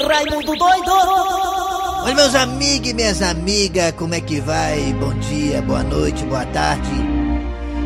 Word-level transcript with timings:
Raimundo 0.00 0.56
doido! 0.56 0.90
Olha, 2.02 2.14
meus 2.14 2.34
amigos 2.34 2.88
e 2.88 2.94
minhas 2.94 3.20
amigas, 3.20 3.92
como 3.92 4.14
é 4.14 4.20
que 4.20 4.40
vai? 4.40 4.92
Bom 4.94 5.12
dia, 5.14 5.60
boa 5.60 5.82
noite, 5.82 6.24
boa 6.24 6.46
tarde. 6.46 6.90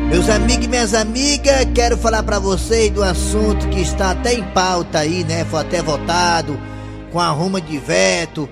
Meus 0.09 0.29
amigos 0.29 0.65
e 0.65 0.69
minhas 0.69 0.93
amigas, 0.93 1.67
quero 1.75 1.97
falar 1.97 2.23
para 2.23 2.39
vocês 2.39 2.89
do 2.91 3.03
assunto 3.03 3.67
que 3.67 3.81
está 3.81 4.11
até 4.11 4.33
em 4.33 4.43
pauta 4.51 4.99
aí, 4.99 5.25
né? 5.25 5.43
Foi 5.45 5.59
até 5.59 5.81
votado 5.81 6.57
com 7.11 7.19
a 7.19 7.59
de 7.59 7.77
veto, 7.77 8.47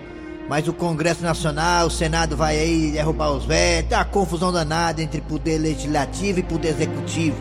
mas 0.50 0.68
o 0.68 0.74
Congresso 0.74 1.24
Nacional, 1.24 1.88
o 1.88 1.92
Senado 1.92 2.36
vai 2.36 2.60
aí 2.60 2.92
derrubar 2.92 3.32
os 3.32 3.46
vetos, 3.46 3.98
uma 3.98 4.04
confusão 4.04 4.52
danada 4.52 5.02
entre 5.02 5.22
poder 5.22 5.60
legislativo 5.60 6.40
e 6.40 6.44
poder 6.44 6.70
executivo. 6.70 7.38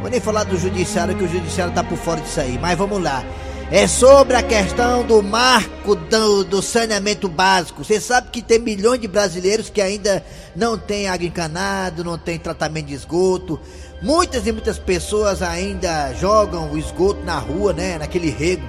Vou 0.00 0.08
nem 0.08 0.20
falar 0.20 0.44
do 0.44 0.56
judiciário, 0.56 1.16
que 1.16 1.24
o 1.24 1.28
judiciário 1.28 1.74
tá 1.74 1.82
por 1.82 1.98
fora 1.98 2.20
disso 2.20 2.40
aí, 2.40 2.56
mas 2.62 2.78
vamos 2.78 3.02
lá. 3.02 3.24
É 3.70 3.86
sobre 3.86 4.34
a 4.34 4.42
questão 4.42 5.04
do 5.04 5.22
marco 5.22 5.94
do, 5.94 6.42
do 6.42 6.62
saneamento 6.62 7.28
básico. 7.28 7.84
Você 7.84 8.00
sabe 8.00 8.30
que 8.30 8.40
tem 8.40 8.58
milhões 8.58 8.98
de 8.98 9.06
brasileiros 9.06 9.68
que 9.68 9.82
ainda 9.82 10.24
não 10.56 10.78
têm 10.78 11.06
água 11.06 11.26
encanada, 11.26 12.02
não 12.02 12.16
tem 12.16 12.38
tratamento 12.38 12.86
de 12.86 12.94
esgoto. 12.94 13.60
Muitas 14.00 14.46
e 14.46 14.52
muitas 14.52 14.78
pessoas 14.78 15.42
ainda 15.42 16.14
jogam 16.14 16.72
o 16.72 16.78
esgoto 16.78 17.22
na 17.26 17.38
rua, 17.38 17.74
né? 17.74 17.98
Naquele 17.98 18.30
rego. 18.30 18.66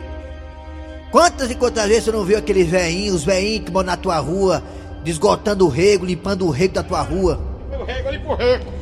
Quantas 1.11 1.49
e 1.49 1.55
quantas 1.55 1.87
vezes 1.87 2.03
você 2.03 2.11
não 2.11 2.25
viu 2.25 2.37
aqueles 2.37 2.67
veinhos, 2.67 3.15
os 3.15 3.23
veinhos 3.23 3.63
que 3.63 3.71
moram 3.71 3.87
na 3.87 3.97
tua 3.97 4.17
rua, 4.17 4.61
desgotando 5.01 5.65
o 5.65 5.69
rego, 5.69 6.05
limpando 6.05 6.45
o 6.45 6.49
rego 6.49 6.73
da 6.73 6.83
tua 6.83 7.01
rua? 7.01 7.39
O 7.71 7.85
rego, 7.85 8.09
limpa 8.09 8.33
o 8.33 8.35
rego 8.35 8.78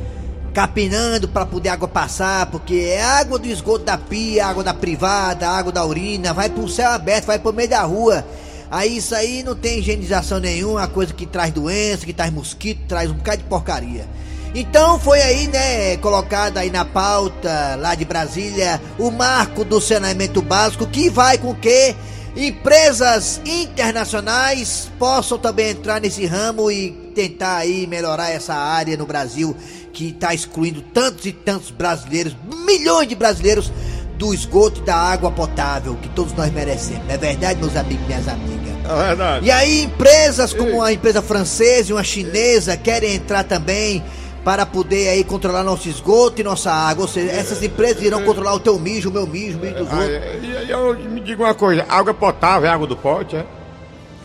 capinando 0.52 1.28
para 1.28 1.46
poder 1.46 1.68
água 1.68 1.88
passar, 1.88 2.46
porque 2.46 2.74
é 2.74 3.02
água 3.02 3.38
do 3.38 3.46
esgoto 3.46 3.84
da 3.84 3.96
pia, 3.96 4.46
água 4.46 4.64
da 4.64 4.74
privada, 4.74 5.48
água 5.48 5.72
da 5.72 5.84
urina, 5.84 6.32
vai 6.32 6.48
pro 6.48 6.68
céu 6.68 6.90
aberto, 6.90 7.26
vai 7.26 7.38
pro 7.38 7.52
meio 7.52 7.68
da 7.68 7.82
rua. 7.82 8.24
Aí 8.70 8.98
isso 8.98 9.14
aí 9.14 9.42
não 9.42 9.54
tem 9.54 9.78
higienização 9.78 10.40
nenhuma, 10.40 10.80
uma 10.80 10.88
coisa 10.88 11.14
que 11.14 11.26
traz 11.26 11.52
doença, 11.52 12.04
que 12.04 12.12
traz 12.12 12.32
mosquito, 12.32 12.80
traz 12.86 13.10
um 13.10 13.14
bocado 13.14 13.38
de 13.38 13.44
porcaria. 13.44 14.06
Então 14.54 14.98
foi 14.98 15.20
aí, 15.20 15.46
né, 15.48 15.96
colocado 15.98 16.56
aí 16.58 16.70
na 16.70 16.84
pauta 16.84 17.76
lá 17.76 17.94
de 17.94 18.04
Brasília 18.04 18.80
o 18.98 19.10
marco 19.10 19.64
do 19.64 19.80
saneamento 19.80 20.40
básico 20.40 20.86
que 20.86 21.10
vai 21.10 21.38
com 21.38 21.54
que 21.54 21.94
empresas 22.34 23.40
internacionais 23.44 24.90
possam 24.98 25.38
também 25.38 25.70
entrar 25.70 26.00
nesse 26.00 26.24
ramo 26.24 26.70
e 26.70 26.90
tentar 27.14 27.56
aí 27.56 27.86
melhorar 27.86 28.30
essa 28.30 28.54
área 28.54 28.96
no 28.96 29.06
Brasil 29.06 29.56
que 29.98 30.10
está 30.10 30.32
excluindo 30.32 30.80
tantos 30.80 31.26
e 31.26 31.32
tantos 31.32 31.72
brasileiros, 31.72 32.36
milhões 32.64 33.08
de 33.08 33.16
brasileiros 33.16 33.72
do 34.16 34.32
esgoto 34.32 34.80
e 34.80 34.84
da 34.84 34.94
água 34.94 35.28
potável 35.28 35.96
que 35.96 36.08
todos 36.10 36.32
nós 36.34 36.52
merecemos. 36.52 37.02
É 37.08 37.18
verdade, 37.18 37.58
meus 37.58 37.74
amigos 37.74 38.04
e 38.04 38.06
minhas 38.06 38.28
amigas? 38.28 38.74
É 38.84 39.06
verdade. 39.08 39.46
E 39.46 39.50
aí 39.50 39.82
empresas 39.82 40.52
como 40.52 40.80
a 40.80 40.92
empresa 40.92 41.20
francesa 41.20 41.90
e 41.90 41.92
uma 41.92 42.04
chinesa 42.04 42.76
querem 42.76 43.16
entrar 43.16 43.42
também 43.42 44.04
para 44.44 44.64
poder 44.64 45.08
aí 45.08 45.24
controlar 45.24 45.64
nosso 45.64 45.88
esgoto 45.88 46.40
e 46.40 46.44
nossa 46.44 46.70
água. 46.70 47.02
Ou 47.02 47.08
seja, 47.08 47.32
essas 47.32 47.60
empresas 47.60 48.00
irão 48.00 48.22
controlar 48.22 48.54
o 48.54 48.60
teu 48.60 48.78
mijo, 48.78 49.10
o 49.10 49.12
meu 49.12 49.26
mijo, 49.26 49.58
o 49.58 49.60
mijo 49.60 49.74
dos 49.74 49.92
outros. 49.92 50.10
E 50.44 50.70
eu 50.70 50.94
me 50.94 51.20
diga 51.20 51.42
uma 51.42 51.54
coisa, 51.54 51.84
água 51.88 52.14
potável 52.14 52.68
é 52.68 52.72
água 52.72 52.86
do 52.86 52.96
pote, 52.96 53.34
é? 53.34 53.44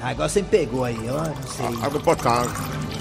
Agora 0.04 0.30
você 0.30 0.44
me 0.44 0.50
pegou 0.50 0.84
aí, 0.84 1.00
ó, 1.10 1.24
não 1.24 1.48
sei. 1.48 1.84
Água 1.84 2.00
potável. 2.00 2.52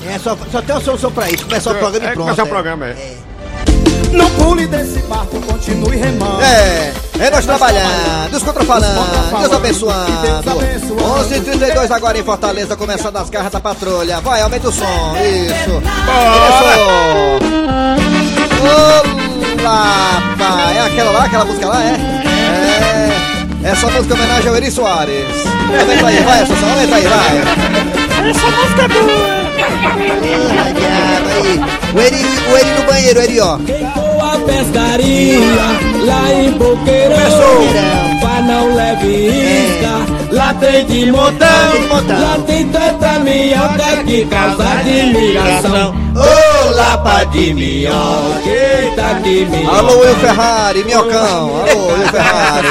É, 0.09 0.19
só, 0.19 0.37
só 0.51 0.61
tem 0.63 0.75
uma 0.75 0.81
solução 0.81 1.13
pra 1.13 1.31
isso, 1.31 1.45
começar 1.47 1.71
o 1.71 1.75
programa 1.75 2.07
É, 2.07 2.11
e 2.11 2.13
pronto. 2.13 2.25
começar 2.25 2.43
o 2.45 2.47
programa, 2.49 2.87
é. 2.87 2.97
Não 4.13 4.29
pule 4.33 4.67
desse 4.67 4.99
barco, 5.03 5.41
continue 5.41 5.97
remando. 5.97 6.43
É, 6.43 6.93
é 7.19 7.31
nós 7.31 7.47
trabalhando, 7.47 8.35
os 8.35 8.43
contrafalando, 8.43 9.39
Deus 9.41 9.53
abençoando. 9.53 10.13
Deus 10.23 10.47
abençoando. 10.47 11.03
11h32 11.25 11.91
agora 11.91 12.19
em 12.19 12.23
Fortaleza, 12.23 12.77
começando 12.77 13.17
as 13.17 13.31
garras 13.31 13.53
da 13.53 13.61
patrulha. 13.61 14.21
Vai, 14.21 14.43
aumenta 14.43 14.69
o 14.69 14.73
som, 14.73 15.15
isso. 15.17 15.81
Começou. 16.05 17.63
Olá, 19.63 20.23
pai. 20.39 20.77
É 20.77 20.81
aquela 20.83 21.11
lá, 21.13 21.25
aquela 21.25 21.45
música 21.47 21.67
lá, 21.69 21.83
é? 21.83 21.95
É. 23.65 23.71
Essa 23.71 23.87
música 23.91 24.13
é 24.13 24.17
homenagem 24.17 24.49
ao 24.51 24.57
Eri 24.57 24.71
Soares. 24.71 25.47
Aumenta 25.81 26.07
aí, 26.07 26.23
vai, 26.23 26.43
Assunção, 26.43 26.69
aumenta 26.69 26.97
aí, 26.97 27.07
vai. 27.07 28.29
Essa 28.31 28.47
música 28.51 28.83
é 28.83 28.89
boa! 28.89 29.42
Aí. 29.63 31.61
O 31.95 32.01
Eri, 32.01 32.25
o 32.51 32.57
Eri 32.57 32.71
no 32.71 32.83
banheiro, 32.87 33.21
o 33.21 33.23
Eri, 33.23 33.41
ó. 33.41 33.59
Queimou 33.59 34.21
a 34.25 34.39
pescaria 34.39 35.39
lá 36.05 36.33
em 36.33 36.51
Boqueirão. 36.53 37.19
Mas 38.23 38.47
não 38.47 38.75
leve 38.75 39.09
isca, 39.09 40.07
lá 40.33 40.55
tem 40.55 40.87
de 40.87 41.13
montão. 41.13 41.49
De. 42.07 42.13
Lá 42.13 42.39
tem 42.47 42.69
tanta 42.69 43.19
minhoca 43.21 44.05
que 44.07 44.25
causa 44.27 44.65
admiração. 44.65 45.95
Ô, 46.17 46.71
lapa 46.75 47.25
de 47.25 47.53
minhoca, 47.55 48.49
eita 48.49 49.21
que 49.23 49.45
minhoca. 49.45 49.77
Alô, 49.79 50.01
Will 50.01 50.17
Ferrari, 50.17 50.85
minhocão. 50.85 51.51
Alô, 51.61 51.93
Will 51.93 52.09
Ferrari. 52.09 52.69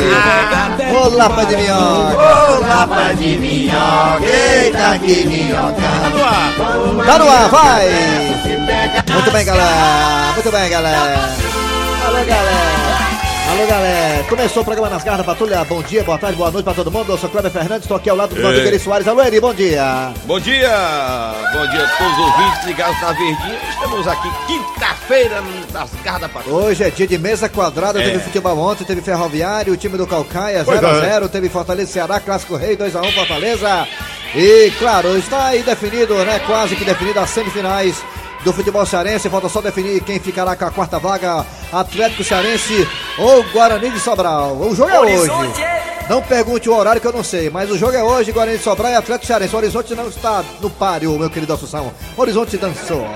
Ô, 1.01 1.09
lapa 1.09 1.43
de 1.45 1.57
minhoca. 1.57 2.15
Ô, 2.15 2.59
lapa 2.61 3.13
de 3.15 3.35
minhoca, 3.39 4.23
eita 4.23 4.99
que 4.99 5.25
minhoca. 5.25 5.81
Tá 7.07 7.17
no 7.17 7.27
ar, 7.27 7.49
vai! 7.49 7.89
Muito 9.11 9.31
bem, 9.31 9.43
galera! 9.43 10.31
Muito 10.35 10.51
bem, 10.51 10.69
galera! 10.69 11.19
Alô, 12.05 12.17
galera! 12.23 13.00
Alô, 13.51 13.67
galera! 13.67 14.23
Começou 14.29 14.61
o 14.61 14.65
programa 14.65 14.89
Nas 14.89 15.03
Garras 15.03 15.19
da 15.19 15.23
Patrulha. 15.25 15.63
Bom 15.65 15.81
dia, 15.83 16.03
boa 16.05 16.17
tarde, 16.17 16.37
boa 16.37 16.49
noite 16.49 16.63
pra 16.63 16.73
todo 16.73 16.89
mundo. 16.89 17.11
Eu 17.11 17.17
sou 17.17 17.29
Cleber 17.29 17.51
Fernandes, 17.51 17.83
estou 17.83 17.97
aqui 17.97 18.09
ao 18.09 18.15
lado 18.15 18.33
do 18.33 18.47
amigo 18.47 18.65
Eri 18.65 18.79
Soares. 18.79 19.05
Alô, 19.07 19.21
Eri, 19.21 19.41
bom 19.41 19.53
dia! 19.53 20.13
Bom 20.23 20.39
dia! 20.39 20.69
Bom 21.51 21.67
dia 21.69 21.83
a 21.83 21.87
todos 21.97 22.13
os 22.13 22.19
ouvintes 22.19 22.65
ligados 22.65 23.01
na 23.01 23.11
Verdinha. 23.11 23.59
Estamos 23.69 24.07
aqui 24.07 24.29
quinta-feira 24.47 25.43
nas 25.73 25.89
garras 26.01 26.21
da 26.21 26.29
patrulha. 26.29 26.55
Hoje 26.55 26.83
é 26.83 26.89
dia 26.89 27.05
de 27.07 27.17
mesa 27.17 27.49
quadrada, 27.49 27.99
É. 28.01 28.05
teve 28.05 28.19
futebol 28.19 28.57
ontem, 28.57 28.85
teve 28.85 29.01
Ferroviário, 29.01 29.73
o 29.73 29.77
time 29.77 29.97
do 29.97 30.07
Calcaia 30.07 30.63
Pois 30.63 30.79
0x0, 30.79 31.27
teve 31.29 31.49
Fortaleza 31.49 31.91
Ceará, 31.91 32.19
Clássico 32.21 32.55
Rei 32.55 32.77
2x1 32.77 33.11
Fortaleza. 33.13 33.85
E 34.33 34.71
claro, 34.79 35.17
está 35.17 35.47
aí 35.47 35.61
definido, 35.61 36.15
né? 36.23 36.39
Quase 36.47 36.73
que 36.77 36.85
definido 36.85 37.19
as 37.19 37.29
semifinais 37.29 38.01
do 38.43 38.53
futebol 38.53 38.85
cearense. 38.85 39.29
Falta 39.29 39.49
só 39.49 39.61
definir 39.61 40.01
quem 40.01 40.19
ficará 40.19 40.55
com 40.55 40.65
a 40.65 40.71
quarta 40.71 40.99
vaga: 40.99 41.45
Atlético 41.71 42.23
Cearense 42.23 42.87
ou 43.17 43.43
Guarani 43.51 43.89
de 43.89 43.99
Sobral. 43.99 44.55
O 44.57 44.75
jogo 44.75 44.91
é 44.91 44.99
hoje. 44.99 45.31
Não 46.09 46.21
pergunte 46.21 46.69
o 46.69 46.75
horário 46.75 46.99
que 46.99 47.07
eu 47.07 47.13
não 47.13 47.23
sei, 47.23 47.49
mas 47.49 47.71
o 47.71 47.77
jogo 47.77 47.93
é 47.93 48.03
hoje, 48.03 48.31
Guarani 48.31 48.57
de 48.57 48.63
Sobral 48.63 48.91
e 48.91 48.95
Atlético 48.95 49.27
Cearense. 49.27 49.55
O 49.55 49.57
Horizonte 49.57 49.95
não 49.95 50.07
está 50.07 50.43
no 50.59 50.69
páreo, 50.69 51.17
meu 51.17 51.29
querido 51.29 51.53
Assunção. 51.53 51.91
O 52.17 52.21
Horizonte 52.21 52.57
dançou. 52.57 53.07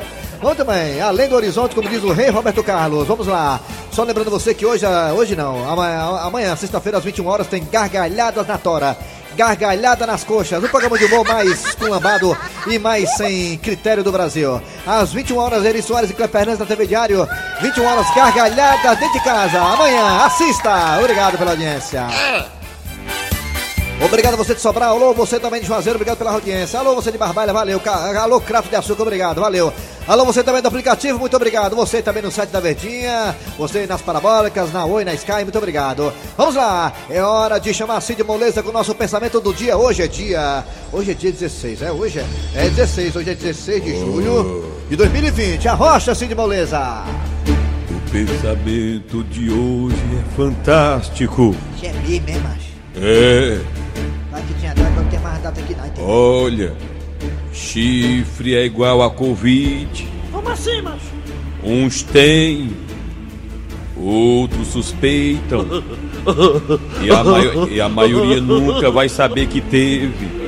Muito 0.41 0.63
bem, 0.65 1.01
além 1.01 1.27
do 1.27 1.35
horizonte, 1.35 1.73
como 1.73 1.89
diz 1.89 2.03
o 2.03 2.11
rei 2.11 2.29
Roberto 2.29 2.63
Carlos, 2.63 3.07
vamos 3.07 3.25
lá. 3.25 3.59
Só 3.91 4.03
lembrando 4.03 4.29
você 4.29 4.53
que 4.53 4.65
hoje, 4.65 4.85
hoje 5.15 5.35
não, 5.35 5.67
amanhã, 5.67 6.19
amanhã 6.21 6.55
sexta-feira, 6.55 6.97
às 6.97 7.03
21 7.03 7.25
horas, 7.25 7.47
tem 7.47 7.63
Gargalhadas 7.63 8.45
na 8.45 8.57
Tora. 8.57 8.97
Gargalhada 9.35 10.07
nas 10.07 10.23
coxas, 10.23 10.63
o 10.63 10.69
programa 10.69 10.97
de 10.97 11.05
humor 11.05 11.25
mais 11.27 11.75
culambado 11.75 12.37
e 12.67 12.79
mais 12.79 13.09
sem 13.17 13.57
critério 13.57 14.03
do 14.03 14.11
Brasil. 14.11 14.61
Às 14.85 15.11
21 15.13 15.37
horas, 15.37 15.65
Eri 15.65 15.81
Soares 15.81 16.09
e 16.09 16.13
Cleber 16.13 16.31
Fernandes 16.31 16.59
na 16.59 16.65
TV 16.65 16.87
Diário. 16.87 17.27
21 17.61 17.85
horas, 17.85 18.15
Gargalhada 18.15 18.95
dentro 18.95 19.13
de 19.13 19.23
casa. 19.23 19.61
Amanhã, 19.61 20.25
assista. 20.25 20.97
Obrigado 20.99 21.37
pela 21.37 21.51
audiência. 21.51 22.07
Obrigado 24.03 24.33
a 24.33 24.37
você 24.37 24.53
de 24.53 24.61
Sobral, 24.61 24.95
alô, 24.95 25.13
você 25.13 25.39
também 25.39 25.61
de 25.61 25.67
Juazeiro, 25.67 25.95
obrigado 25.95 26.17
pela 26.17 26.31
audiência. 26.31 26.79
Alô, 26.79 26.95
você 26.95 27.11
de 27.11 27.17
Barbalha, 27.17 27.53
valeu. 27.53 27.81
Alô, 28.19 28.41
Crato 28.41 28.67
de 28.67 28.75
Açúcar, 28.75 29.03
obrigado, 29.03 29.39
valeu. 29.39 29.73
Alô, 30.07 30.23
você 30.23 30.43
também 30.43 30.61
do 30.61 30.67
aplicativo, 30.67 31.17
muito 31.17 31.35
obrigado. 31.35 31.75
Você 31.75 31.99
também 31.99 32.21
no 32.21 32.29
site 32.31 32.51
da 32.51 32.59
Verdinha, 32.59 33.35
você 33.57 33.87
nas 33.87 34.03
parabólicas, 34.03 34.71
na 34.71 34.85
Oi, 34.85 35.03
na 35.03 35.15
Sky, 35.15 35.41
muito 35.41 35.57
obrigado. 35.57 36.13
Vamos 36.37 36.53
lá, 36.53 36.93
é 37.09 37.23
hora 37.23 37.57
de 37.57 37.73
chamar 37.73 37.99
Cid 38.01 38.23
Moleza 38.23 38.61
com 38.61 38.69
o 38.69 38.73
nosso 38.73 38.93
pensamento 38.93 39.41
do 39.41 39.51
dia. 39.51 39.75
Hoje 39.75 40.03
é 40.03 40.07
dia. 40.07 40.63
Hoje 40.93 41.09
é 41.09 41.13
dia 41.15 41.31
16, 41.31 41.81
é? 41.81 41.91
Hoje 41.91 42.19
é? 42.19 42.25
É 42.53 42.69
16, 42.69 43.15
hoje 43.15 43.31
é 43.31 43.33
16 43.33 43.83
de 43.83 43.99
julho 43.99 44.71
de 44.87 44.95
2020. 44.95 45.67
A 45.67 45.73
rocha, 45.73 46.13
Cid 46.13 46.35
Moleza. 46.35 47.03
O 47.89 48.11
pensamento 48.11 49.23
de 49.23 49.49
hoje 49.51 49.97
é 50.19 50.35
fantástico. 50.35 51.55
Isso 51.77 51.85
é 51.87 51.93
mesmo, 51.93 52.29
é, 52.29 52.39
macho? 52.41 52.75
É, 52.97 53.59
Vai 54.31 54.41
que 54.43 54.53
tinha 54.53 54.73
data, 54.75 54.89
não 54.91 55.05
tem 55.05 55.19
mais 55.19 55.41
data 55.41 55.59
aqui 55.59 55.75
não, 55.75 55.85
entendeu? 55.87 56.07
olha, 56.07 56.73
chifre 57.55 58.53
é 58.55 58.65
igual 58.65 59.01
a 59.01 59.09
Covid. 59.09 60.07
Como 60.31 60.49
assim, 60.49 60.81
macho? 60.81 61.15
Uns 61.63 62.03
têm, 62.03 62.69
outros 63.95 64.67
suspeitam. 64.67 65.65
E 67.03 67.11
a, 67.11 67.67
e 67.69 67.79
a 67.79 67.87
maioria 67.87 68.41
nunca 68.41 68.89
vai 68.89 69.07
saber 69.07 69.45
que 69.45 69.61
teve. 69.61 70.44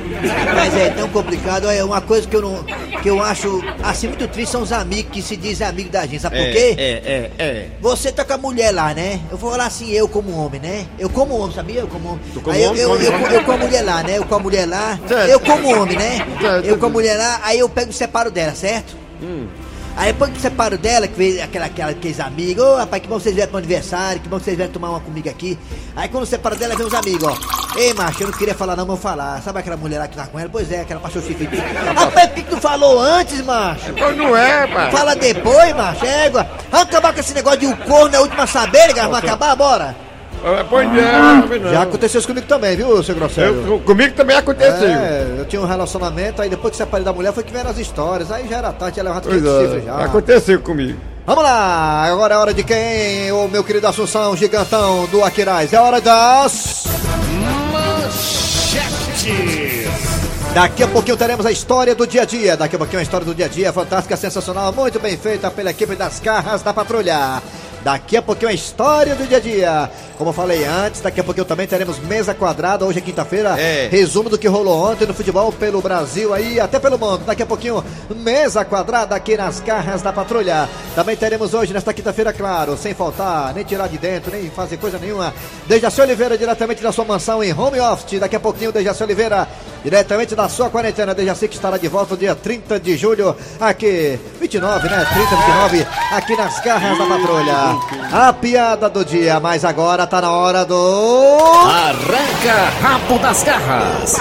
Mas 0.54 0.76
é 0.76 0.90
tão 0.90 1.08
complicado, 1.08 1.70
é 1.70 1.82
uma 1.84 2.00
coisa 2.00 2.26
que 2.26 2.34
eu 2.34 2.42
não. 2.42 2.64
que 3.02 3.08
eu 3.08 3.22
acho 3.22 3.62
assim 3.82 4.08
muito 4.08 4.26
triste 4.28 4.50
são 4.52 4.62
os 4.62 4.72
amigos 4.72 5.12
que 5.12 5.22
se 5.22 5.36
dizem 5.36 5.66
amigos 5.66 5.92
da 5.92 6.02
gente. 6.06 6.20
Sabe 6.20 6.36
por 6.36 6.42
É, 6.46 6.52
quê? 6.52 6.74
é, 6.78 6.90
é, 6.92 7.30
é. 7.44 7.68
Você 7.80 8.10
tá 8.12 8.24
com 8.24 8.32
a 8.34 8.38
mulher 8.38 8.72
lá, 8.72 8.92
né? 8.94 9.20
Eu 9.30 9.36
vou 9.36 9.50
falar 9.50 9.66
assim, 9.66 9.90
eu 9.92 10.08
como 10.08 10.32
homem, 10.36 10.60
né? 10.60 10.86
Eu 10.98 11.08
como 11.08 11.36
homem, 11.38 11.54
sabia? 11.54 11.80
Eu 11.80 11.88
como 11.88 12.08
homem. 12.10 12.20
Como 12.42 12.50
aí 12.50 12.62
eu, 12.62 12.70
homem, 12.70 12.82
eu, 12.82 12.88
come 12.90 13.04
eu, 13.04 13.12
homem. 13.14 13.32
eu 13.34 13.44
com 13.44 13.52
a 13.52 13.56
mulher 13.56 13.82
lá, 13.82 14.02
né? 14.02 14.18
Eu 14.18 14.24
com 14.24 14.34
a 14.34 14.38
mulher 14.38 14.66
lá. 14.68 14.98
Certo. 15.06 15.30
Eu 15.30 15.40
como 15.40 15.68
homem, 15.82 15.96
né? 15.96 16.26
Certo. 16.40 16.64
Eu 16.66 16.78
com 16.78 16.86
a 16.86 16.90
mulher 16.90 17.16
lá, 17.16 17.40
aí 17.44 17.58
eu 17.58 17.68
pego 17.68 17.90
e 17.90 17.94
separo 17.94 18.30
dela, 18.30 18.54
certo? 18.54 18.96
Hum. 19.22 19.46
Aí 19.98 20.12
depois 20.12 20.30
que 20.30 20.40
separo 20.40 20.78
dela, 20.78 21.08
que 21.08 21.18
veio 21.18 21.42
aquela, 21.42 21.66
aquela, 21.66 21.90
aqueles 21.90 22.20
amigos, 22.20 22.62
ô 22.62 22.76
rapaz, 22.76 23.02
que 23.02 23.08
bom 23.08 23.18
vocês 23.18 23.34
vieram 23.34 23.50
pro 23.50 23.58
aniversário, 23.58 24.20
que 24.20 24.28
bom 24.28 24.38
vocês 24.38 24.56
vieram 24.56 24.72
tomar 24.72 24.90
uma 24.90 25.00
comigo 25.00 25.28
aqui. 25.28 25.58
Aí 25.96 26.08
quando 26.08 26.24
separo 26.24 26.54
dela, 26.54 26.76
vem 26.76 26.86
os 26.86 26.94
amigos, 26.94 27.24
ó. 27.24 27.36
Ei, 27.76 27.92
macho, 27.94 28.22
eu 28.22 28.28
não 28.28 28.38
queria 28.38 28.54
falar 28.54 28.76
não, 28.76 28.86
mas 28.86 28.94
eu 28.94 28.96
vou 28.96 29.10
falar. 29.10 29.42
Sabe 29.42 29.58
aquela 29.58 29.76
mulher 29.76 29.98
lá 29.98 30.06
que 30.06 30.16
tá 30.16 30.28
com 30.28 30.38
ela? 30.38 30.48
Pois 30.48 30.70
é, 30.70 30.82
aquela 30.82 31.00
passou 31.00 31.20
chifre. 31.20 31.48
Rapaz, 31.96 32.28
por 32.28 32.34
que 32.36 32.42
que 32.42 32.50
tu 32.50 32.58
falou 32.58 33.00
antes, 33.00 33.44
macho? 33.44 33.92
Pois 33.98 34.16
não 34.16 34.36
é, 34.36 34.68
pai. 34.68 34.92
Fala 34.92 35.16
depois, 35.16 35.74
macho, 35.74 36.06
égua. 36.06 36.48
Vamos 36.70 36.86
acabar 36.86 37.12
com 37.12 37.18
esse 37.18 37.34
negócio 37.34 37.58
de 37.58 37.66
o 37.66 37.76
corno 37.78 38.14
é 38.14 38.18
a 38.18 38.20
última 38.20 38.44
a 38.44 38.46
saber. 38.46 38.94
Vamos 38.94 39.18
acabar, 39.18 39.56
bora. 39.56 40.07
Ah, 40.44 40.64
Pois 40.68 40.86
é, 40.88 41.58
não. 41.58 41.70
Já 41.72 41.82
aconteceu 41.82 42.18
isso 42.18 42.28
comigo 42.28 42.46
também, 42.46 42.76
viu, 42.76 43.02
seu 43.02 43.14
Grosselho? 43.14 43.64
Eu- 43.66 43.78
comigo 43.80 44.14
também 44.14 44.36
aconteceu. 44.36 44.88
É, 44.88 45.34
eu 45.38 45.44
tinha 45.46 45.60
um 45.60 45.66
relacionamento, 45.66 46.40
aí 46.40 46.48
depois 46.48 46.70
que 46.72 46.76
separei 46.76 47.04
da 47.04 47.12
mulher 47.12 47.32
foi 47.32 47.42
que 47.42 47.52
vieram 47.52 47.70
as 47.70 47.78
histórias. 47.78 48.30
Aí 48.30 48.46
já 48.48 48.58
era 48.58 48.72
tarde, 48.72 49.00
Pois 49.02 49.22
tudo 49.22 49.60
chifre 49.62 49.78
é, 49.78 49.82
já. 49.82 49.96
aconteceu 50.04 50.60
comigo. 50.60 50.98
Vamos 51.26 51.44
lá, 51.44 52.04
agora 52.04 52.34
é 52.34 52.38
hora 52.38 52.54
de 52.54 52.62
quem? 52.64 53.30
O 53.32 53.48
meu 53.48 53.62
querido 53.62 53.86
Assunção, 53.86 54.34
gigantão 54.36 55.06
do 55.06 55.22
Aquiraz. 55.24 55.72
É 55.72 55.80
hora 55.80 56.00
das. 56.00 56.84
Daqui 60.54 60.82
a 60.82 60.88
pouquinho 60.88 61.16
teremos 61.16 61.44
a 61.44 61.52
história 61.52 61.94
do 61.94 62.06
dia 62.06 62.22
a 62.22 62.24
dia. 62.24 62.56
Daqui 62.56 62.76
a 62.76 62.78
pouquinho 62.78 63.00
a 63.00 63.02
história 63.02 63.26
do 63.26 63.34
dia 63.34 63.44
a 63.44 63.48
dia, 63.48 63.72
fantástica, 63.72 64.16
sensacional, 64.16 64.72
muito 64.72 64.98
bem 64.98 65.16
feita 65.16 65.50
pela 65.50 65.70
equipe 65.70 65.94
das 65.94 66.18
carras 66.18 66.62
da 66.62 66.72
patrulha. 66.72 67.42
Daqui 67.82 68.16
a 68.16 68.22
pouquinho 68.22 68.50
a 68.50 68.54
história 68.54 69.14
do 69.14 69.26
dia 69.26 69.36
a 69.36 69.40
dia. 69.40 69.90
Como 70.16 70.30
eu 70.30 70.34
falei 70.34 70.64
antes, 70.64 71.00
daqui 71.00 71.20
a 71.20 71.24
pouquinho 71.24 71.44
também 71.44 71.66
teremos 71.66 71.98
mesa 72.00 72.34
quadrada. 72.34 72.84
Hoje 72.84 72.98
é 72.98 73.00
quinta-feira. 73.00 73.54
É. 73.58 73.88
Resumo 73.88 74.28
do 74.28 74.36
que 74.36 74.48
rolou 74.48 74.90
ontem 74.90 75.06
no 75.06 75.14
futebol 75.14 75.52
pelo 75.52 75.80
Brasil 75.80 76.34
aí, 76.34 76.58
até 76.58 76.80
pelo 76.80 76.98
mundo. 76.98 77.22
Daqui 77.24 77.42
a 77.42 77.46
pouquinho, 77.46 77.84
mesa 78.16 78.64
quadrada 78.64 79.14
aqui 79.14 79.36
nas 79.36 79.60
garras 79.60 80.02
da 80.02 80.12
patrulha. 80.12 80.68
Também 80.96 81.16
teremos 81.16 81.54
hoje, 81.54 81.72
nesta 81.72 81.92
quinta-feira, 81.92 82.32
claro, 82.32 82.76
sem 82.76 82.94
faltar, 82.94 83.54
nem 83.54 83.64
tirar 83.64 83.88
de 83.88 83.96
dentro, 83.96 84.32
nem 84.32 84.50
fazer 84.50 84.76
coisa 84.78 84.98
nenhuma. 84.98 85.32
Dejaci 85.68 86.00
Oliveira, 86.00 86.36
diretamente 86.36 86.82
da 86.82 86.90
sua 86.90 87.04
mansão 87.04 87.42
em 87.44 87.52
home 87.52 87.78
office. 87.78 88.18
Daqui 88.18 88.34
a 88.34 88.40
pouquinho, 88.40 88.72
Dejaci 88.72 89.04
Oliveira, 89.04 89.46
diretamente 89.82 90.34
da 90.34 90.48
sua 90.48 90.68
quarentena. 90.70 91.14
Dejaci 91.14 91.48
que 91.48 91.54
estará 91.54 91.76
de 91.76 91.88
volta 91.88 92.14
no 92.14 92.16
dia 92.20 92.34
30 92.34 92.78
de 92.80 92.96
julho, 92.96 93.34
aqui, 93.60 94.18
29, 94.40 94.88
né? 94.88 95.04
30, 95.12 95.36
29, 95.36 95.86
aqui 96.12 96.36
nas 96.36 96.60
garras 96.60 96.98
da 96.98 97.06
patrulha. 97.06 97.54
A 98.12 98.32
piada 98.32 98.88
do 98.88 99.04
dia, 99.04 99.38
mas 99.40 99.64
agora 99.64 100.06
tá 100.06 100.20
na 100.20 100.30
hora 100.32 100.64
do. 100.64 101.38
Arranca 101.64 102.70
rabo 102.80 103.18
das 103.18 103.42
garras. 103.42 104.16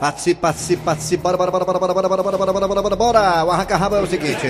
Participe, 0.00 0.40
participe, 0.40 0.82
participe. 0.82 1.22
Bora, 1.22 1.36
bora, 1.36 1.50
bora, 1.50 1.64
bora, 1.64 1.78
bora, 1.78 1.92
bora, 1.94 2.08
bora, 2.08 2.22
bora, 2.22 2.38
bora, 2.38 2.52
bora, 2.52 2.68
bora, 2.68 2.82
bora, 2.82 2.96
bora. 2.96 3.44
O 3.44 3.50
arranca-rabo 3.50 3.96
é 3.96 4.00
o 4.02 4.06
seguinte. 4.06 4.46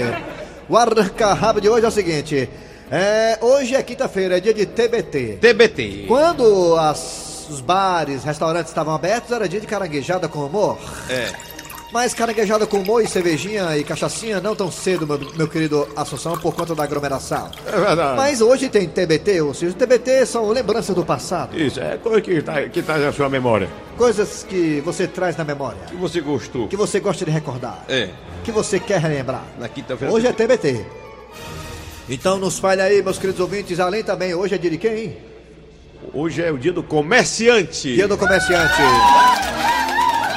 O 0.68 0.76
arranca-rabo 0.76 1.60
de 1.60 1.68
hoje 1.68 1.84
é 1.84 1.88
o 1.88 1.92
seguinte. 1.92 2.50
É, 2.90 3.38
hoje 3.40 3.74
é 3.74 3.82
quinta-feira, 3.82 4.36
é 4.38 4.40
dia 4.40 4.52
de 4.54 4.66
TBT. 4.66 5.38
TBT. 5.40 6.04
Quando 6.08 6.76
as- 6.76 7.35
os 7.50 7.60
bares, 7.60 8.24
restaurantes 8.24 8.70
estavam 8.70 8.94
abertos, 8.94 9.30
era 9.32 9.48
dia 9.48 9.60
de 9.60 9.66
caranguejada 9.66 10.28
com 10.28 10.40
humor. 10.44 10.78
É. 11.08 11.32
Mas 11.92 12.12
caranguejada 12.12 12.66
com 12.66 12.78
humor 12.78 13.02
e 13.02 13.06
cervejinha 13.06 13.76
e 13.78 13.84
cachaçinha 13.84 14.40
não 14.40 14.56
tão 14.56 14.70
cedo, 14.72 15.06
meu, 15.06 15.18
meu 15.36 15.48
querido 15.48 15.88
Assunção, 15.96 16.36
por 16.36 16.52
conta 16.54 16.74
da 16.74 16.82
aglomeração. 16.82 17.48
É 17.64 17.70
verdade. 17.78 18.16
Mas 18.16 18.40
hoje 18.40 18.68
tem 18.68 18.88
TBT, 18.88 19.40
ou 19.40 19.54
seja, 19.54 19.72
TBT 19.72 20.26
são 20.26 20.48
lembranças 20.50 20.94
do 20.94 21.04
passado. 21.04 21.58
Isso, 21.58 21.80
é 21.80 21.96
coisa 21.96 22.20
que 22.20 22.42
tá, 22.42 22.62
que 22.68 22.82
tá 22.82 22.98
na 22.98 23.12
sua 23.12 23.28
memória. 23.28 23.68
Coisas 23.96 24.44
que 24.46 24.80
você 24.84 25.06
traz 25.06 25.36
na 25.36 25.44
memória, 25.44 25.78
Que 25.88 25.94
você 25.96 26.20
gostou. 26.20 26.66
que 26.66 26.76
você 26.76 26.98
gosta 26.98 27.24
de 27.24 27.30
recordar. 27.30 27.84
É. 27.88 28.10
que 28.44 28.50
você 28.52 28.78
quer 28.80 29.00
relembrar. 29.00 29.44
Na 29.58 29.68
quinta-feira. 29.68 30.12
Hoje 30.12 30.26
é 30.26 30.32
TBT. 30.32 30.84
Então 32.08 32.36
nos 32.38 32.58
fale 32.58 32.82
aí, 32.82 33.02
meus 33.02 33.16
queridos 33.18 33.40
ouvintes, 33.40 33.80
além 33.80 34.02
também, 34.02 34.34
hoje 34.34 34.54
é 34.54 34.58
dia 34.58 34.70
de 34.70 34.78
quem? 34.78 34.92
hein? 34.96 35.16
Hoje 36.12 36.42
é 36.42 36.50
o 36.50 36.58
dia 36.58 36.72
do 36.72 36.82
comerciante. 36.82 37.94
Dia 37.94 38.08
do 38.08 38.16
comerciante. 38.16 38.74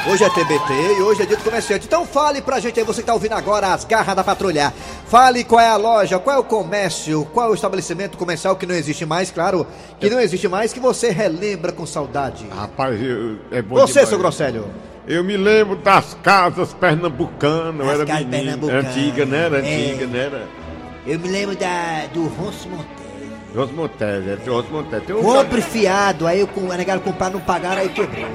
Hoje 0.09 0.23
é 0.23 0.29
TBT 0.29 0.73
e 0.97 1.01
hoje 1.01 1.21
é 1.21 1.25
dia 1.25 1.37
do 1.37 1.43
comerciante. 1.43 1.85
Então 1.85 2.05
fale 2.05 2.41
pra 2.41 2.59
gente 2.59 2.79
aí, 2.79 2.85
você 2.85 3.01
que 3.01 3.07
tá 3.07 3.13
ouvindo 3.13 3.33
agora 3.33 3.73
as 3.73 3.85
garras 3.85 4.15
da 4.15 4.23
patrulha. 4.23 4.73
Fale 5.05 5.43
qual 5.43 5.59
é 5.61 5.69
a 5.69 5.75
loja, 5.77 6.17
qual 6.19 6.35
é 6.35 6.39
o 6.39 6.43
comércio, 6.43 7.25
qual 7.33 7.47
é 7.47 7.51
o 7.51 7.53
estabelecimento 7.53 8.17
comercial 8.17 8.55
que 8.55 8.65
não 8.65 8.75
existe 8.75 9.05
mais, 9.05 9.29
claro, 9.31 9.67
que 9.99 10.09
não 10.09 10.19
existe 10.19 10.47
mais, 10.47 10.73
que 10.73 10.79
você 10.79 11.11
relembra 11.11 11.71
com 11.71 11.85
saudade. 11.85 12.45
Rapaz, 12.49 12.99
eu- 13.01 13.37
é 13.51 13.61
bom 13.61 13.75
Você, 13.75 13.93
demais. 13.93 14.09
seu 14.09 14.17
Grosselho. 14.17 14.65
Eu 15.07 15.23
me 15.23 15.37
lembro 15.37 15.75
das 15.77 16.15
casas 16.23 16.73
pernambucanas, 16.73 17.79
eu 17.79 17.89
As 17.89 17.95
era 17.95 18.05
casas 18.05 18.25
menino. 18.25 18.41
pernambucanas. 18.67 18.85
Antiga, 18.97 19.25
né? 19.25 19.45
Era 19.45 19.57
É. 19.57 19.59
antiga, 19.91 20.07
né? 20.07 20.19
Era. 20.25 20.47
Eu 21.07 21.19
me 21.19 21.27
lembro 21.29 21.55
da, 21.55 22.05
do 22.13 22.27
Ronso 22.27 22.69
Montes. 22.69 22.98
Jos 23.53 23.71
Montes, 23.71 23.99
é 24.01 24.37
Jos 24.45 24.69
Montes. 24.69 25.03
Tem 25.05 25.15
um 25.15 25.23
Compre 25.23 25.61
fiado, 25.61 26.27
aí 26.27 26.39
eu 26.39 26.47
com 26.47 26.71
a 26.71 26.77
negada 26.77 26.99
comprar, 27.01 27.31
não 27.31 27.39
pagaram, 27.39 27.81
aí 27.81 27.89
quebrou. 27.89 28.25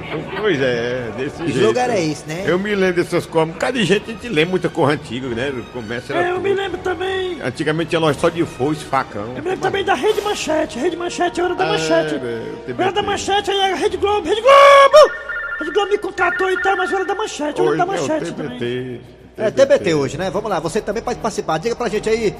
Pois 0.41 0.61
é, 0.61 1.11
desse 1.17 1.37
Que 1.37 1.53
jeito. 1.53 1.61
jogo 1.67 1.79
era 1.79 1.99
esse, 1.99 2.27
né? 2.27 2.43
Eu 2.47 2.59
me 2.59 2.75
lembro 2.75 3.03
dessas 3.03 3.25
coisas. 3.25 3.51
Um 3.51 3.53
bocado 3.53 3.79
de 3.79 3.85
gente 3.85 4.11
a 4.11 4.13
gente 4.13 4.29
lembra 4.29 4.51
muita 4.51 4.69
coisa 4.69 4.93
antiga, 4.95 5.29
né? 5.29 5.51
O 5.51 5.63
comércio 5.73 6.13
era 6.17 6.27
É, 6.27 6.31
eu 6.31 6.35
tudo. 6.35 6.43
me 6.43 6.55
lembro 6.55 6.79
também. 6.79 7.41
Antigamente 7.43 7.91
tinha 7.91 8.01
loja 8.01 8.19
só 8.19 8.29
de 8.29 8.45
foice, 8.45 8.85
facão. 8.85 9.23
Eu 9.37 9.43
me 9.43 9.51
lembro 9.51 9.59
também 9.59 9.85
da 9.85 9.95
Rede 9.95 10.21
Manchete. 10.21 10.79
Rede 10.79 10.97
Manchete, 10.97 11.41
a 11.41 11.45
hora 11.45 11.55
da 11.55 11.65
É, 11.65 11.69
manchete. 11.69 12.19
velho, 12.19 12.77
A 12.79 12.83
hora 12.83 12.93
da 12.93 13.03
manchete, 13.03 13.51
aí 13.53 13.73
a 13.73 13.77
Rede 13.77 13.97
Globo, 13.97 14.29
Rede 14.29 14.41
Globo! 14.41 15.15
Rede 15.61 15.71
Globo 15.71 15.91
me 15.93 15.99
contratou 15.99 16.51
e 16.51 16.61
tal, 16.61 16.77
mas 16.77 16.93
a 16.93 16.97
hora 16.97 17.05
da 17.05 17.15
manchete, 17.15 17.61
a 17.61 17.65
hora 17.65 17.71
Hoje 17.71 17.79
da 17.79 17.85
é 17.85 17.87
o 17.87 17.89
manchete 17.89 18.33
também. 18.33 18.59
TBT. 18.59 19.01
É 19.37 19.51
TBT 19.51 19.95
hoje, 19.95 20.17
né? 20.17 20.31
Vamos 20.31 20.49
lá, 20.51 20.61
você 20.61 20.81
também 20.81 21.03
pode 21.03 21.19
participar. 21.19 21.59
Diga 21.59 21.75
pra 21.75 21.89
gente 21.89 22.09
aí, 22.09 22.35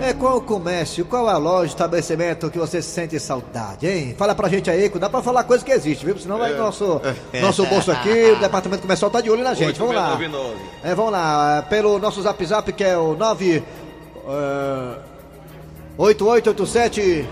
é, 0.00 0.12
qual 0.12 0.36
o 0.36 0.40
comércio, 0.40 1.04
qual 1.04 1.28
a 1.28 1.36
loja, 1.36 1.66
estabelecimento 1.66 2.50
que 2.50 2.58
você 2.58 2.80
sente 2.80 3.18
saudade, 3.18 3.86
hein? 3.86 4.14
Fala 4.16 4.34
pra 4.34 4.48
gente 4.48 4.70
aí, 4.70 4.88
que 4.88 4.98
dá 4.98 5.08
pra 5.08 5.22
falar 5.22 5.44
coisa 5.44 5.64
que 5.64 5.72
existe, 5.72 6.04
viu? 6.04 6.18
Senão 6.18 6.38
vai 6.38 6.54
nosso, 6.54 7.00
nosso 7.40 7.66
bolso 7.66 7.90
aqui, 7.90 8.32
o 8.32 8.36
departamento 8.36 8.82
comercial 8.82 9.10
tá 9.10 9.20
de 9.20 9.30
olho 9.30 9.42
na 9.42 9.54
gente. 9.54 9.78
Vamos 9.78 9.94
lá. 9.94 10.12
8999. 10.12 10.70
É, 10.82 10.94
vamos 10.94 11.12
lá, 11.12 11.66
pelo 11.68 11.98
nosso 11.98 12.22
zap 12.22 12.44
zap 12.44 12.72
que 12.72 12.84
é 12.84 12.96
o 12.96 13.14
9 13.16 13.62
eh, 14.28 14.98
8887 15.96 17.26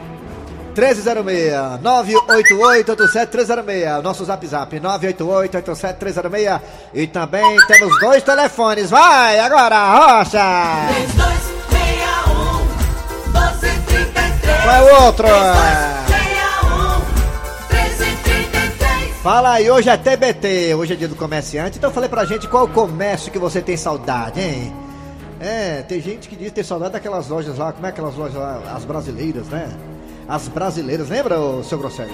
1306 0.75 1.81
98887 1.83 3.37
1306 3.37 4.03
Nosso 4.03 4.25
zap 4.25 4.47
zap 4.47 4.81
98887 4.81 6.05
1306 6.05 6.61
E 6.93 7.07
também 7.07 7.57
temos 7.67 7.99
dois 8.01 8.23
telefones 8.23 8.91
Vai 8.91 9.39
agora, 9.39 10.19
Rocha 10.19 10.89
3261 10.89 11.56
1233 14.67 14.69
Qual 14.69 14.75
é 14.75 14.83
o 14.83 15.05
outro? 15.05 15.29
3261 16.09 17.07
1333 17.71 19.17
Fala 19.23 19.53
aí, 19.53 19.71
hoje 19.71 19.89
é 19.89 19.97
TBT 19.97 20.75
Hoje 20.75 20.93
é 20.93 20.97
dia 20.97 21.07
do 21.07 21.15
comerciante 21.15 21.79
Então 21.79 21.93
falei 21.93 22.09
pra 22.09 22.25
gente 22.25 22.49
qual 22.49 22.65
o 22.65 22.69
comércio 22.69 23.31
que 23.31 23.39
você 23.39 23.63
tem 23.63 23.77
saudade, 23.77 24.41
hein? 24.41 24.75
É, 25.39 25.83
tem 25.83 26.01
gente 26.01 26.29
que 26.29 26.35
diz 26.35 26.51
ter 26.51 26.65
saudade 26.65 26.95
daquelas 26.95 27.29
lojas 27.29 27.59
lá 27.59 27.73
Como 27.73 27.87
é 27.87 27.91
aquelas 27.91 28.17
lojas 28.17 28.35
lá? 28.35 28.61
As 28.75 28.85
brasileiras, 28.85 29.47
né? 29.47 29.69
As 30.29 30.49
brasileiras, 30.49 31.09
lembra, 31.09 31.39
ô, 31.39 31.63
seu 31.63 31.79
Grosselho? 31.79 32.11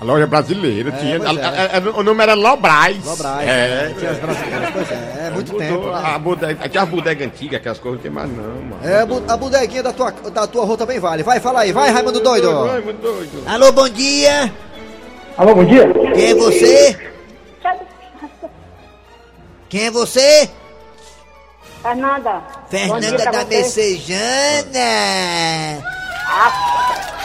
A 0.00 0.04
loja 0.04 0.26
brasileira 0.28 0.92
tinha. 0.92 1.18
pois 1.18 1.36
é. 1.36 1.44
a- 1.44 1.48
a- 1.48 1.78
a- 1.78 1.98
o 1.98 2.02
nome 2.04 2.22
era 2.22 2.34
Lobrais. 2.34 3.04
Lobrais, 3.04 3.48
É. 3.48 3.68
né? 3.88 3.94
Tinha 3.98 4.10
as 4.12 4.18
brasileiras, 4.18 4.70
pois 4.72 4.90
é, 4.92 5.26
é 5.26 5.30
muito 5.30 5.52
Mudou 5.52 5.66
tempo. 5.68 5.86
né? 5.90 6.02
A 6.04 6.18
bodega, 6.18 6.68
tinha 6.68 6.82
as 6.84 6.88
bodegas 6.88 7.26
antigas, 7.26 7.58
aquelas 7.60 7.78
coisas 7.78 7.96
não 7.98 8.02
tem 8.02 8.10
mais 8.12 8.30
não, 8.30 8.44
mano. 8.44 8.78
É, 8.84 9.00
a 9.32 9.36
bodeguinha 9.36 9.82
da 9.82 9.92
tua, 9.92 10.10
da 10.12 10.46
tua 10.46 10.64
rua 10.64 10.76
também 10.76 11.00
vale. 11.00 11.24
Vai, 11.24 11.40
fala 11.40 11.60
aí, 11.62 11.72
vai, 11.72 11.90
Raimundo 11.90 12.20
Doido. 12.20 12.66
Vai, 12.66 12.80
muito 12.80 13.02
doido. 13.02 13.42
Alô, 13.46 13.72
bom 13.72 13.88
dia. 13.88 14.52
Alô, 15.36 15.54
bom 15.56 15.64
dia. 15.64 15.88
Quem 16.14 16.30
é 16.30 16.34
você? 16.34 16.98
Quem 19.68 19.86
é 19.86 19.90
você? 19.90 20.48
Fernanda. 21.82 22.42
Fernanda 22.70 23.00
dia 23.16 23.30
da 23.30 23.44
você. 23.44 23.56
Messejana. 23.56 24.78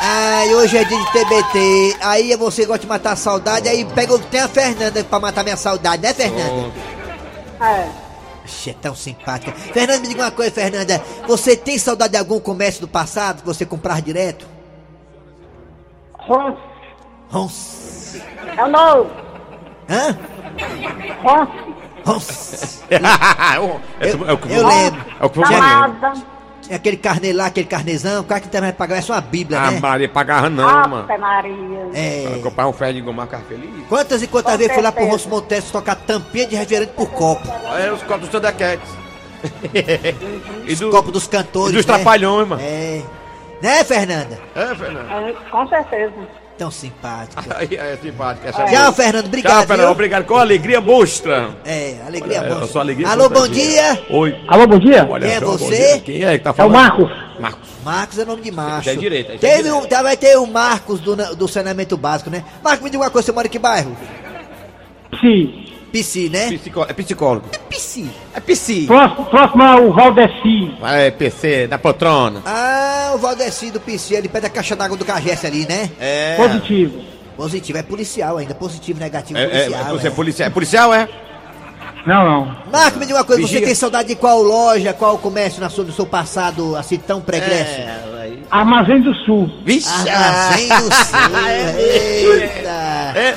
Ai, 0.02 0.54
hoje 0.56 0.78
é 0.78 0.84
dia 0.84 0.98
de 0.98 1.12
TBT. 1.12 1.98
Aí 2.02 2.36
você 2.36 2.66
gosta 2.66 2.80
de 2.82 2.88
matar 2.88 3.14
a 3.14 3.16
saudade, 3.16 3.68
aí 3.68 3.86
pega 3.86 4.14
o 4.16 4.20
que 4.20 4.28
tem 4.28 4.42
a 4.42 4.48
Fernanda 4.48 5.04
pra 5.04 5.20
matar 5.20 5.44
minha 5.44 5.58
saudade, 5.58 6.02
né, 6.02 6.14
Fernanda? 6.14 6.72
É. 7.62 7.88
Ixi, 8.46 8.72
é 8.72 8.74
tão 8.82 8.94
simpática. 8.96 9.52
Fernanda, 9.54 10.00
me 10.02 10.08
diga 10.08 10.24
uma 10.24 10.32
coisa, 10.32 10.52
Fernanda. 10.52 11.02
Você 11.28 11.56
tem 11.56 11.78
saudade 11.78 12.12
de 12.12 12.18
algum 12.18 12.40
comércio 12.40 12.82
do 12.82 12.88
passado 12.88 13.42
que 13.42 13.46
você 13.46 13.66
comprar 13.66 14.02
direto? 14.02 14.46
Ron. 16.20 16.58
Rons. 17.30 18.16
É 18.58 18.64
o 18.64 18.68
novo. 18.68 19.10
Hã? 19.90 20.18
Ron. 21.24 21.48
Nossa, 22.06 22.84
é, 22.92 23.60
o- 23.60 23.80
é 24.28 24.34
o 24.34 24.38
que 24.38 24.52
eu 24.52 24.68
lembro. 24.68 25.06
É 25.22 25.26
o 25.26 25.30
que 25.30 25.40
eu 25.40 25.44
Tinha- 25.46 25.60
Tinha 26.64 26.78
aquele 26.78 26.98
carnê 26.98 27.34
lá, 27.34 27.48
aquele 27.48 27.68
carnezão, 27.68 28.22
o 28.22 28.24
cara 28.24 28.40
que 28.40 28.48
também 28.48 28.70
vai 28.70 28.78
pagar, 28.78 28.98
é 28.98 29.02
só 29.02 29.14
uma 29.14 29.22
bíblia, 29.22 29.60
Ah, 29.60 29.72
né? 29.72 29.80
Maria, 29.80 30.08
pagava 30.10 30.50
não, 30.50 30.64
mano. 30.90 31.06
Ave 31.10 31.18
Maria. 31.18 31.90
É. 31.94 32.28
Pra 32.30 32.40
comprar 32.40 32.68
um 32.68 32.74
ferro 32.74 32.94
de 32.94 33.02
gomar 33.02 33.26
ficava 33.26 33.44
feliz. 33.44 33.70
Quantas 33.90 34.22
e 34.24 34.28
quantas 34.28 34.54
Com 34.54 34.58
vezes 34.58 34.74
fui 34.74 34.82
lá 34.84 34.92
pro 34.92 35.02
certeza. 35.04 35.24
Rosso 35.24 35.30
Montes 35.30 35.72
tocar 35.72 35.96
tampinha 35.96 36.48
de 36.48 36.56
refrigerante 36.56 36.94
por 36.94 37.10
copo? 37.12 37.48
É, 37.78 37.92
os 37.92 38.02
copos 38.04 38.30
do 38.30 38.32
Thundercats. 38.32 38.90
e 40.66 40.76
do, 40.76 40.90
Copo 40.90 41.12
dos 41.12 41.28
cantores. 41.28 41.74
e 41.74 41.76
dos 41.78 41.86
né? 41.86 41.96
trapalhões, 41.96 42.48
mano. 42.48 42.62
É. 42.62 43.02
Né, 43.62 43.84
Fernanda? 43.84 44.40
É, 44.56 44.76
Fernando. 44.76 45.12
É, 45.12 45.34
com 45.52 45.68
certeza. 45.68 46.14
Tão 46.58 46.70
simpática. 46.70 47.42
Aí, 47.58 47.76
é 47.76 47.98
simpático. 48.02 48.48
Essa 48.48 48.64
Tchau, 48.66 48.94
Fernando. 48.94 49.26
Obrigado. 49.26 49.54
Tchau, 49.54 49.62
Fernando. 49.68 49.80
viu? 49.86 49.92
Obrigado. 49.92 50.26
Com 50.26 50.36
alegria 50.38 50.80
mostra. 50.80 51.50
É, 51.66 51.96
alegria 52.06 52.38
É, 52.38 52.48
boa. 52.48 52.64
a 52.64 52.68
sua 52.68 52.82
alegria 52.82 53.08
Alô, 53.10 53.28
bom 53.28 53.48
dia. 53.48 54.00
Oi. 54.10 54.36
Alô, 54.48 54.68
bom 54.68 54.78
dia. 54.78 55.08
Olha 55.10 55.28
Quem 55.28 55.36
é 55.36 55.40
só, 55.40 55.46
você? 55.58 55.76
dia. 55.76 56.00
Quem 56.02 56.24
é 56.24 56.38
que 56.38 56.44
tá 56.44 56.52
É 56.52 56.54
o 56.54 56.56
falando? 56.56 56.74
Marcos. 56.74 57.10
Marcos. 57.40 57.70
Marcos 57.84 58.20
é 58.20 58.26
nome 58.26 58.42
de 58.44 58.52
macho. 58.52 58.86
Já 58.86 58.92
é 58.92 58.96
direito, 58.96 59.28
já 59.30 59.34
é 59.34 59.38
Teve 59.38 59.64
direito. 59.64 59.96
um, 60.00 60.04
vai 60.04 60.16
ter 60.16 60.38
o 60.38 60.46
Marcos 60.46 61.00
do, 61.02 61.16
do 61.36 61.48
saneamento 61.48 61.98
básico, 61.98 62.30
né? 62.30 62.46
Marcos, 62.64 62.84
me 62.84 62.90
diga 62.92 63.04
uma 63.04 63.10
coisa, 63.10 63.26
você 63.26 63.32
mora 63.32 63.48
em 63.48 63.50
que 63.50 63.60
bairro? 63.60 63.98
Sim. 65.20 65.73
Pici, 65.94 66.28
né? 66.28 66.52
Psicó- 66.58 66.88
É 66.90 66.94
psicólogo. 66.94 67.46
Pici. 67.70 68.10
É 68.34 68.40
psi. 68.40 68.86
Próximo, 68.88 69.26
próximo 69.28 69.62
é 69.64 69.76
o 69.80 69.94
Valdeci. 69.94 70.76
É 70.84 71.12
PC, 71.12 71.68
da 71.68 71.78
poltrona. 71.78 72.42
Ah, 72.48 73.12
o 73.14 73.20
Valdeci 73.20 73.70
do 73.70 73.80
Pici, 73.80 74.16
ele 74.16 74.28
pede 74.28 74.48
a 74.48 74.50
caixa 74.50 74.76
d'água 74.76 74.98
do 74.98 75.06
Cagesse 75.06 75.46
ali, 75.46 75.68
né? 75.70 75.92
É. 76.00 76.36
Positivo. 76.36 77.00
Positivo, 77.38 77.78
é 77.78 77.84
policial 77.84 78.38
ainda. 78.38 78.56
Positivo, 78.56 79.00
negativo, 79.00 79.38
É, 79.38 79.44
é, 79.44 79.48
policial. 79.70 79.86
você 80.00 80.08
é 80.08 80.10
é. 80.10 80.14
policial, 80.14 80.48
é 80.48 80.50
policial, 80.50 80.94
é? 80.96 81.08
Não, 82.08 82.26
não. 82.26 82.58
Marcos, 82.72 83.00
me 83.00 83.06
diga 83.06 83.20
uma 83.20 83.24
coisa, 83.24 83.42
você 83.44 83.48
Vigia. 83.54 83.66
tem 83.68 83.76
saudade 83.76 84.08
de 84.10 84.16
qual 84.16 84.42
loja, 84.42 84.94
qual 84.94 85.18
comércio 85.20 85.62
na 85.62 85.70
sua, 85.70 85.86
no 85.86 85.94
seu 85.94 86.08
passado, 86.08 86.76
assim, 86.76 86.98
tão 86.98 87.22
pregresso? 87.22 87.80
É. 87.80 88.34
Armazém 88.50 89.00
do 89.02 89.14
Sul. 89.26 89.48
Vixe! 89.64 89.88
Armazém 90.10 90.68
do 90.70 90.92
Sul, 90.92 91.20
eita! 91.78 92.70
É. 93.16 93.36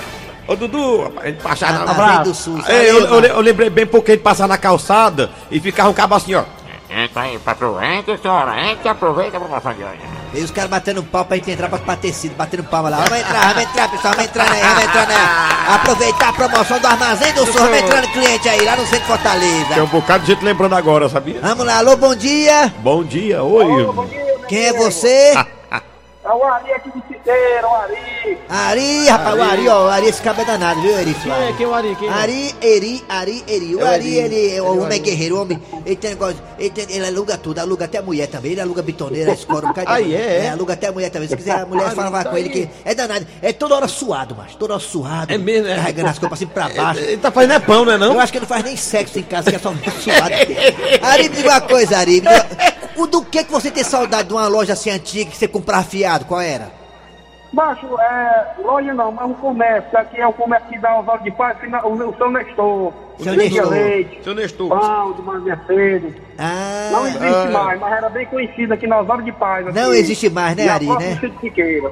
Ô, 0.49 0.55
Dudu, 0.55 1.03
rapaz, 1.03 1.25
a 1.25 1.29
gente 1.29 1.43
passava 1.43 1.85
na... 1.85 1.91
Armazém 1.91 2.23
do 2.23 2.35
Sul, 2.35 2.61
É, 2.69 2.91
eu, 2.91 3.01
eu, 3.07 3.21
eu 3.25 3.41
lembrei 3.41 3.69
bem 3.69 3.87
porque 3.87 4.13
a 4.13 4.15
gente 4.15 4.23
passava 4.23 4.49
na 4.49 4.59
calçada 4.59 5.31
e 5.51 5.59
ficava 5.59 5.89
um 5.91 5.93
cabo 5.93 6.15
assim, 6.15 6.35
ó. 6.35 6.45
Entra 6.89 7.23
aí, 7.23 7.37
patroa, 7.41 7.85
entra, 7.85 8.17
senhora, 8.17 8.71
entra, 8.71 8.93
aproveita 8.93 9.37
a 9.37 9.41
promoção 9.41 9.75
de 9.75 9.83
hoje. 9.83 9.99
E 10.33 10.41
os 10.41 10.53
caras 10.53 10.71
batendo 10.71 11.03
pau 11.03 11.25
pra 11.25 11.37
gente 11.37 11.51
entrar 11.51 11.69
pra, 11.69 11.79
pra 11.79 11.97
tecido, 11.97 12.37
batendo 12.37 12.63
palma 12.63 12.89
lá. 12.89 12.99
Vamos 12.99 13.19
entrar, 13.19 13.49
vamos 13.49 13.63
entrar, 13.65 13.91
pessoal, 13.91 14.15
vamos 14.15 14.29
entrar 14.31 14.53
aí, 14.53 14.61
vamos 14.63 14.85
entrar 14.85 15.09
aí. 15.09 15.75
Aproveitar 15.75 16.29
a 16.29 16.33
promoção 16.33 16.79
do 16.79 16.87
Armazém 16.87 17.33
do 17.33 17.45
Sul, 17.45 17.55
vamos 17.55 17.79
entrando 17.79 18.07
cliente 18.13 18.49
aí, 18.49 18.65
lá 18.65 18.77
no 18.77 18.87
centro 18.87 18.99
de 19.01 19.07
Tem 19.07 19.17
Fortaleza. 19.17 19.83
um 19.83 19.87
bocado 19.87 20.25
de 20.25 20.33
gente 20.33 20.45
lembrando 20.45 20.75
agora, 20.77 21.09
sabia? 21.09 21.41
Vamos 21.43 21.67
lá, 21.67 21.79
alô, 21.79 21.97
bom 21.97 22.15
dia. 22.15 22.73
Bom 22.79 23.03
dia, 23.03 23.43
oi. 23.43 23.89
Quem 24.49 24.67
é 24.67 24.73
você? 24.75 25.33
É 25.37 25.47
o 26.35 26.45
Ari 26.45 26.73
aqui 26.73 26.91
de 26.91 27.03
Citeiro, 27.09 27.67
o 27.69 27.75
Ari. 27.75 28.39
Ari, 28.49 29.09
rapaz, 29.09 29.37
o 29.39 29.43
Ari, 29.43 29.69
ó, 29.69 29.85
o 29.87 29.89
Ari, 29.89 30.07
esse 30.09 30.23
cabelo 30.23 30.49
é 30.49 30.53
danado, 30.53 30.81
viu, 30.81 30.99
Eri? 30.99 31.15
Quem 31.15 31.33
é, 31.33 31.53
quem 31.57 31.67
é 31.67 31.69
o 31.69 31.75
Ari? 31.75 31.97
Quem 31.97 32.09
é? 32.09 32.13
Ari, 32.13 32.55
Eri, 32.63 33.05
Ari, 33.09 33.45
Eri. 33.47 33.77
O 33.77 33.81
É 33.81 33.95
Ari, 33.95 34.21
Ari. 34.21 34.35
ele, 34.35 34.61
o 34.61 34.65
É 34.67 34.69
o 34.71 34.73
homem 34.73 34.83
é 34.85 34.87
Ari. 34.87 34.99
guerreiro, 35.01 35.37
o 35.37 35.43
homem, 35.43 35.63
ele 35.85 35.97
tem 35.97 36.11
negócio, 36.11 36.37
ele, 36.59 36.71
tem- 36.71 36.87
ele 36.97 37.07
aluga 37.07 37.37
tudo, 37.39 37.59
aluga 37.59 37.85
até 37.85 37.99
a 37.99 38.03
mulher 38.03 38.27
também, 38.29 38.53
ele 38.53 38.61
aluga 38.61 38.83
bitoneira, 38.83 39.33
escora, 39.33 39.67
um 39.67 39.69
bocado 39.69 39.89
Ah, 39.91 39.97
coisa. 39.97 40.15
é? 40.17 40.45
É, 40.47 40.51
aluga 40.51 40.73
até 40.73 40.87
a 40.89 40.93
mulher 40.93 41.11
também, 41.11 41.29
se 41.29 41.37
quiser 41.37 41.53
a 41.61 41.67
mulher 41.67 41.91
falava 41.95 42.21
isso 42.21 42.31
com 42.31 42.37
ele 42.37 42.49
aí. 42.49 42.55
que 42.67 42.71
é 42.85 42.95
danado, 42.95 43.27
é 43.43 43.53
toda 43.53 43.75
hora 43.77 43.89
suado, 43.89 44.35
mas 44.37 44.55
toda 44.55 44.75
hora 44.75 44.83
suado. 44.83 45.33
É 45.33 45.39
mesmo, 45.39 45.69
é? 45.69 45.77
Carregando 45.77 46.09
as 46.11 46.19
coisas 46.19 46.39
assim 46.39 46.47
pra 46.47 46.69
baixo. 46.69 47.01
Ele 47.01 47.17
tá 47.19 47.31
fazendo 47.31 47.53
é 47.55 47.59
pão, 47.61 47.85
não 47.85 47.93
é 47.93 47.99
não? 47.99 48.15
Eu 48.15 48.21
acho 48.21 48.33
que 48.33 48.39
ele 48.39 48.45
não 48.45 48.49
faz 48.49 48.65
nem 48.65 48.77
sexo 48.77 49.19
em 49.19 49.23
casa, 49.23 49.51
que 49.51 49.57
é 49.57 49.59
só 49.59 49.73
suado. 50.01 50.35
Ari, 51.03 51.29
me 51.29 51.37
diga 51.37 51.49
uma 51.51 51.61
coisa, 51.61 51.99
Ari, 51.99 52.15
me 52.15 52.21
diga, 52.21 52.47
o 52.97 53.07
do 53.07 53.25
que 53.25 53.45
que 53.45 53.53
você 53.53 53.71
tem 53.71 53.85
saudade 53.85 54.29
de 54.29 54.35
uma 54.35 54.49
loja 54.49 54.73
assim 54.73 54.91
antiga 54.91 55.31
que 55.31 55.37
você 55.37 55.47
comprava 55.47 55.85
fiado, 55.85 56.25
qual 56.25 56.41
era? 56.41 56.86
Baixo, 57.57 57.87
é, 57.99 58.47
loja 58.63 58.93
não, 58.93 59.11
mas 59.13 59.31
um 59.31 59.33
comércio. 59.33 59.99
Aqui 59.99 60.21
é 60.21 60.27
o 60.27 60.33
comércio 60.35 60.69
que 60.69 60.79
dá 60.79 61.01
Oswaldo 61.01 61.25
de 61.25 61.31
Paz, 61.31 61.57
que 61.59 61.67
na- 61.67 61.83
o, 61.87 61.95
o 61.95 62.15
São 62.19 62.31
Nestor. 62.31 62.93
Seu 63.19 63.33
Vendia 63.33 63.63
Nestor. 63.63 63.71
leite, 63.71 64.21
Seu 64.23 64.35
Nestor. 64.35 64.69
pão 64.69 65.15
de 65.43 65.57
Pedro. 65.67 66.15
Ah, 66.39 66.89
Não 66.93 67.07
existe 67.07 67.49
mais, 67.51 67.81
mas 67.81 67.93
era 67.95 68.11
bem 68.11 68.27
conhecido 68.27 68.75
aqui 68.75 68.87
na 68.87 69.01
Oswaldo 69.01 69.25
de 69.25 69.33
Paz. 69.33 69.65
Não 69.75 69.89
aqui. 69.91 69.99
existe 70.01 70.29
mais, 70.29 70.55
né, 70.55 70.69
Ari, 70.69 70.85
né? 70.87 71.19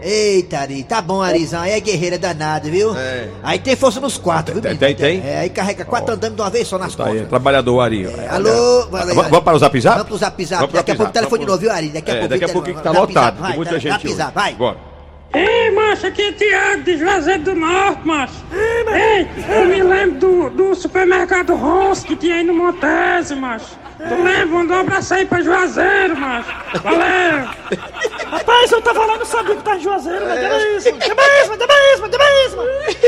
Eita, 0.02 0.58
Ari, 0.58 0.84
tá 0.84 1.00
bom, 1.00 1.22
Arizão. 1.22 1.62
Aí 1.62 1.72
é 1.72 1.80
guerreira 1.80 2.18
danada, 2.18 2.68
viu? 2.68 2.94
É. 2.94 3.28
Aí 3.42 3.58
tem 3.58 3.74
força 3.74 3.98
nos 4.00 4.18
quatro, 4.18 4.52
viu, 4.52 4.60
Tem, 4.62 4.76
tem, 4.76 4.94
tem? 4.94 5.22
É, 5.26 5.38
aí 5.38 5.48
carrega 5.48 5.82
quatro 5.86 6.12
andames 6.14 6.36
de 6.36 6.42
uma 6.42 6.50
vez 6.50 6.68
só 6.68 6.76
nas 6.76 6.94
Tá 6.94 7.04
aí, 7.04 7.10
costas. 7.12 7.28
trabalhador 7.30 7.80
Ari. 7.80 8.06
ó. 8.06 8.20
É, 8.20 8.28
alô, 8.28 8.86
lá, 8.90 9.04
Vamos 9.14 9.40
para 9.40 9.56
o 9.56 9.58
zap 9.58 9.80
zap? 9.80 9.94
Vamos 9.96 10.08
pro 10.08 10.18
zap 10.18 10.44
zap. 10.44 10.60
Vamos 10.60 10.74
Daqui 10.74 10.90
a 10.90 10.94
pouco 10.94 11.10
o 11.10 11.14
telefone 11.14 11.40
de 11.40 11.46
novo, 11.46 11.58
viu, 11.58 11.72
Ari? 11.72 11.88
Daqui 11.88 12.10
a 12.10 12.14
É, 12.14 12.18
pouco 12.18 12.28
daqui 12.28 12.44
a 12.44 12.48
o 12.48 12.52
pouquinho 12.52 12.76
que 12.76 12.82
tá 12.82 12.90
lotado, 12.90 13.40
muita 13.56 13.70
vai, 13.70 13.80
gente 13.80 14.08
zap, 14.08 14.12
zap, 14.12 14.34
vai. 14.34 14.52
Bora. 14.54 14.93
Ei, 15.34 15.70
macho, 15.72 16.06
aqui 16.06 16.22
é 16.22 16.32
Tiago 16.32 16.82
de 16.82 16.96
Juazeiro 16.96 17.42
do 17.42 17.54
Norte, 17.56 18.06
macho. 18.06 18.34
Ei, 18.52 19.28
eu 19.48 19.66
me 19.66 19.82
lembro 19.82 20.18
do, 20.20 20.50
do 20.50 20.74
supermercado 20.74 21.54
Ross 21.56 22.04
que 22.04 22.14
tinha 22.14 22.36
aí 22.36 22.44
no 22.44 22.54
Montese, 22.54 23.34
macho. 23.34 23.76
Tu 23.96 24.14
lembra? 24.22 24.46
Manda 24.46 24.74
um 24.74 24.80
abraço 24.80 25.14
aí 25.14 25.24
pra 25.26 25.40
Juazeiro, 25.40 26.16
macho. 26.16 26.48
Valeu! 26.82 27.48
Rapaz, 28.30 28.70
eu 28.70 28.82
tava 28.82 29.06
lá, 29.06 29.16
não 29.18 29.24
sabia 29.24 29.56
que 29.56 29.62
tá 29.62 29.76
em 29.76 29.80
Juazeiro, 29.80 30.24
mas 30.26 30.40
deu 30.40 30.76
isso. 30.76 30.92
Deu 30.92 31.00
isso, 31.00 31.56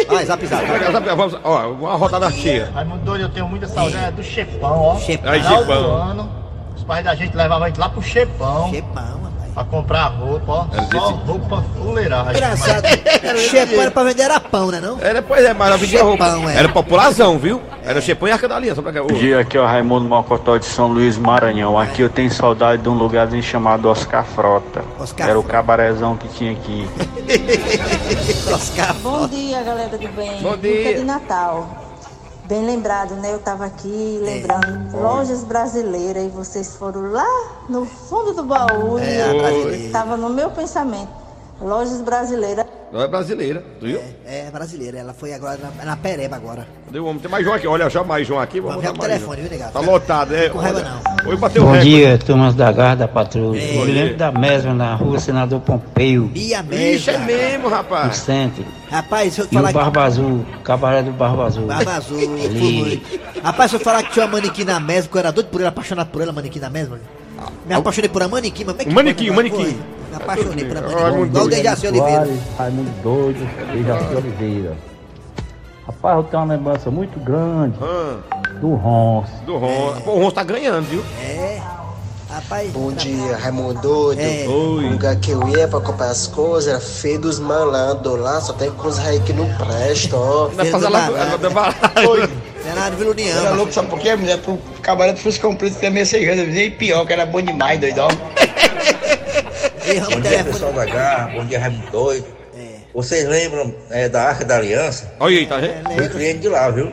deu 0.09 0.18
isso, 0.18 0.26
zap 0.26 0.47
zap. 0.47 0.66
Vamos, 1.16 1.38
ó, 1.45 1.68
uma 1.68 1.95
rodada 1.95 2.30
cheia. 2.30 2.71
Raimundo 2.75 3.04
doido, 3.04 3.23
eu 3.23 3.28
tenho 3.28 3.49
muita 3.49 3.66
saudade 3.66 4.16
do 4.16 4.23
Chepão, 4.23 4.80
ó. 4.80 4.99
Chepão. 4.99 5.33
Aí, 5.33 5.42
Chepão. 5.42 5.97
ano, 5.97 6.30
os 6.76 6.85
pais 6.85 7.04
da 7.04 7.14
gente 7.14 7.37
levavam 7.37 7.64
a 7.64 7.68
gente 7.68 7.78
lá 7.78 7.88
pro 7.88 8.02
Chepão 8.02 8.71
Chepão, 8.71 8.95
rapaz. 8.95 9.35
Pra 9.56 9.64
comprar 9.64 10.08
roupa, 10.08 10.52
ó. 10.52 10.66
Era 10.70 10.82
Só 10.82 11.10
desse- 11.12 11.25
roupa 11.26 11.64
fuleiragem. 11.78 12.32
Engraçado. 12.34 12.84
Chepão 13.50 13.80
era 13.80 13.90
pra 13.90 14.04
vender 14.04 14.22
era 14.25 14.38
pão, 14.38 14.70
né 14.70 14.80
não? 14.80 15.00
Era, 15.00 15.22
pois 15.22 15.42
é, 15.44 15.54
mas 15.54 15.70
eu 15.70 15.78
vendia 15.78 16.02
roupa. 16.02 16.26
É. 16.52 16.58
Era 16.58 16.68
popularzão, 16.68 17.38
viu? 17.38 17.62
Era 17.82 18.00
Chepão 18.02 18.28
e 18.28 18.32
Arca 18.32 18.46
da 18.46 18.56
Aliança. 18.56 18.82
Pra 18.82 18.92
cá. 18.92 19.00
Bom 19.00 19.06
dia, 19.14 19.40
aqui 19.40 19.56
é 19.56 19.60
o 19.60 19.64
Raimundo 19.64 20.06
Mocotó 20.06 20.58
de 20.58 20.66
São 20.66 20.88
Luís, 20.88 21.16
Maranhão. 21.16 21.78
Aqui 21.78 22.02
eu 22.02 22.10
tenho 22.10 22.30
saudade 22.30 22.82
de 22.82 22.88
um 22.88 22.94
lugarzinho 22.94 23.42
chamado 23.42 23.88
Oscar 23.88 24.25
Frota. 24.25 24.82
Oscar 25.00 25.28
Era 25.28 25.38
o 25.38 25.42
Frota. 25.42 25.56
cabarezão 25.56 26.16
que 26.16 26.28
tinha 26.28 26.52
aqui. 26.52 26.86
Oscar. 28.52 28.94
Bom 29.02 29.26
dia, 29.26 29.62
galera 29.62 29.96
do 29.96 30.08
bem. 30.08 30.42
Bom 30.42 30.56
dia. 30.56 30.88
Luta 30.88 30.94
de 30.98 31.04
Natal. 31.04 31.85
Bem 32.46 32.64
lembrado, 32.64 33.14
né? 33.16 33.32
Eu 33.32 33.40
tava 33.40 33.64
aqui 33.64 34.20
lembrando 34.22 34.96
lojas 34.96 35.42
brasileiras 35.42 36.24
e 36.24 36.28
vocês 36.28 36.76
foram 36.76 37.10
lá 37.10 37.26
no 37.68 37.84
fundo 37.84 38.32
do 38.34 38.44
baú 38.44 38.98
É, 38.98 39.34
e 39.34 39.38
brasileira. 39.40 39.92
tava 39.92 40.16
no 40.16 40.28
meu 40.28 40.50
pensamento. 40.50 41.10
Lojas 41.60 42.00
brasileiras. 42.02 42.65
Não 42.96 43.02
é 43.02 43.08
brasileira, 43.08 43.62
tu 43.78 43.84
viu? 43.84 44.00
É, 44.24 44.50
brasileira. 44.50 44.96
Ela 44.96 45.12
foi 45.12 45.34
agora 45.34 45.58
na, 45.78 45.84
na 45.84 45.96
Pereba 45.98 46.34
agora. 46.36 46.66
Cadê 46.86 46.98
o 46.98 47.04
homem? 47.04 47.18
Tem 47.20 47.30
mais 47.30 47.44
João 47.44 47.54
aqui. 47.54 47.66
Olha, 47.66 47.90
já 47.90 48.02
mais 48.02 48.26
João 48.26 48.40
aqui. 48.40 48.58
Vamos 48.58 48.76
Vamos 48.82 48.90
ver 48.90 48.96
o 48.98 49.00
telefone, 49.06 49.42
viu, 49.42 49.50
negado? 49.50 49.72
Tá 49.74 49.80
lotado, 49.80 50.34
é. 50.34 50.48
Com 50.48 50.56
raiva, 50.56 50.78
Olha, 50.78 51.28
Hoje 51.28 51.36
bateu 51.36 51.62
o 51.62 51.66
Bom 51.66 51.72
recorde. 51.72 51.90
dia, 51.90 52.16
turmas 52.18 52.54
da 52.54 52.72
Garra 52.72 52.94
da 52.94 53.06
Patrulha. 53.08 53.58
Ei. 53.60 53.78
Eu 53.78 53.84
me 53.84 53.92
lembro 53.92 54.16
da 54.16 54.32
mesma 54.32 54.72
na 54.72 54.94
rua 54.94 55.18
Senador 55.20 55.60
Pompeu, 55.60 56.24
Bia 56.24 56.64
Ixi, 56.70 57.10
é 57.10 57.18
mesmo. 57.18 57.26
mesmo, 57.26 57.62
no 57.64 57.68
rapaz. 57.68 58.16
centro. 58.16 58.64
Rapaz, 58.90 59.34
se 59.34 59.40
eu 59.42 59.44
E 59.50 59.54
falar 59.54 59.68
o 59.68 59.72
Barba 59.74 60.04
Azul, 60.04 60.46
cabaré 60.64 61.02
do 61.02 61.10
Barba 61.12 61.44
Azul. 61.48 61.66
Barba 61.66 61.96
Azul, 61.96 62.18
Ali. 62.46 63.02
Rapaz, 63.44 63.72
se 63.72 63.76
eu 63.76 63.80
falar 63.80 64.04
que 64.04 64.12
tinha 64.12 64.24
uma 64.24 64.32
manequim 64.32 64.64
na 64.64 64.80
mesa, 64.80 65.06
que 65.06 65.14
eu 65.14 65.18
era 65.18 65.30
doido 65.30 65.48
por 65.48 65.60
ela, 65.60 65.68
apaixonado 65.68 66.08
por 66.08 66.22
ela, 66.22 66.32
manequim 66.32 66.60
na 66.60 66.70
mesa, 66.70 66.98
me 67.66 67.74
apaixonei 67.74 68.08
por 68.08 68.22
uma 68.22 68.28
manequim, 68.28 68.64
mas 68.64 68.74
como 68.76 68.80
é 68.80 68.84
que 68.88 68.94
manequim, 68.94 69.30
manequim. 69.30 69.78
Me 70.16 70.23
apaixonei 70.23 70.64
manequim. 70.64 70.87
muito 70.87 70.90
Igual 70.92 71.20
o 71.23 71.26
doido. 71.26 71.49
Dejaci 71.50 71.87
Oliveira. 71.87 72.28
Raimundo 72.58 72.90
Doido, 73.02 73.49
Dejaci 73.73 74.14
Oliveira. 74.14 74.76
Rapaz, 75.87 76.16
eu 76.16 76.23
tenho 76.25 76.42
uma 76.42 76.54
lembrança 76.54 76.90
muito 76.90 77.20
grande 77.20 77.76
Ah, 77.80 78.16
do 78.61 78.75
Ronce. 78.75 79.30
do 79.46 79.56
Ron. 79.56 79.94
Pô, 80.04 80.12
o 80.12 80.23
Ron 80.23 80.30
tá 80.32 80.42
ganhando, 80.42 80.85
viu? 80.87 81.04
É. 81.23 81.61
Rapaz. 82.28 82.70
Bom 82.73 82.90
dia, 82.90 83.37
Raimundo 83.37 83.80
Doido. 83.80 84.20
É. 84.20 84.44
O 84.49 84.80
lugar 84.90 85.14
que 85.16 85.30
eu 85.30 85.46
ia 85.49 85.68
pra 85.68 85.78
comprar 85.80 86.08
as 86.11 86.26
coisas 86.26 86.68
era 86.68 86.80
feio 86.80 87.20
dos 87.20 87.38
malandros 87.38 88.18
lá, 88.18 88.40
só 88.40 88.52
tem 88.52 88.68
coisa 88.73 89.00
aí 89.02 89.20
que 89.20 89.32
não 89.32 89.46
presta, 89.54 90.16
ó. 90.16 90.49
Vai 90.49 90.66
fazer 90.66 90.88
lá. 90.88 91.08
vai 91.08 91.38
dar 91.38 91.50
barato. 91.50 91.80
Senado 92.64 92.96
Vila 92.96 93.11
União. 93.12 93.38
Era 93.38 93.50
louco, 93.52 93.73
sabe 93.73 93.88
por 93.88 94.00
quê, 94.00 94.16
mulher? 94.16 94.38
Pro 94.38 94.58
cabaré 94.82 95.12
do 95.12 95.20
Fuscão 95.20 95.54
Preto 95.54 95.78
que 95.78 95.87
é 95.87 95.90
meio 95.90 96.04
segredo. 96.04 96.50
Nem 96.52 96.68
pior, 96.73 97.06
que 97.06 97.12
era 97.12 97.25
bom 97.25 97.40
demais, 97.40 97.78
doidão. 97.78 98.08
Ei, 99.86 99.98
ramo 99.98 100.16
Bom 100.16 100.20
dia, 100.20 100.30
telefone. 100.30 100.52
pessoal 100.52 100.72
da 100.72 100.84
Garra. 100.84 101.32
Bom 101.32 101.44
dia, 101.44 101.60
Raimundo 101.60 101.90
Doido. 101.92 102.26
É. 102.58 102.78
Vocês 102.92 103.28
lembram 103.28 103.72
é, 103.90 104.08
da 104.08 104.24
Arca 104.24 104.44
da 104.44 104.56
Aliança? 104.56 105.12
Olha 105.20 105.38
aí, 105.38 105.46
tá 105.46 105.58
vendo? 105.58 105.90
Fui 105.94 106.08
cliente 106.08 106.38
de 106.40 106.48
lá, 106.48 106.68
viu? 106.70 106.92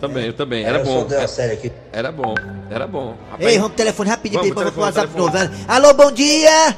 Também, 0.00 0.26
eu 0.26 0.32
também. 0.32 0.64
Era 0.64 0.78
bom. 0.78 1.04
da 1.04 1.26
série 1.26 1.54
aqui. 1.54 1.72
Era 1.92 2.12
bom. 2.12 2.34
Era 2.70 2.86
bom. 2.86 3.16
Rapaz, 3.32 3.50
Ei, 3.50 3.56
vamos 3.56 3.68
pro 3.70 3.76
telefone 3.76 4.10
rapidinho, 4.10 4.40
Vamos, 4.40 4.54
pro 4.54 4.62
telefone, 4.62 4.86
WhatsApp 4.86 5.08
de 5.08 5.18
novo. 5.18 5.36
Alô, 5.66 5.94
bom 5.94 6.12
dia! 6.12 6.76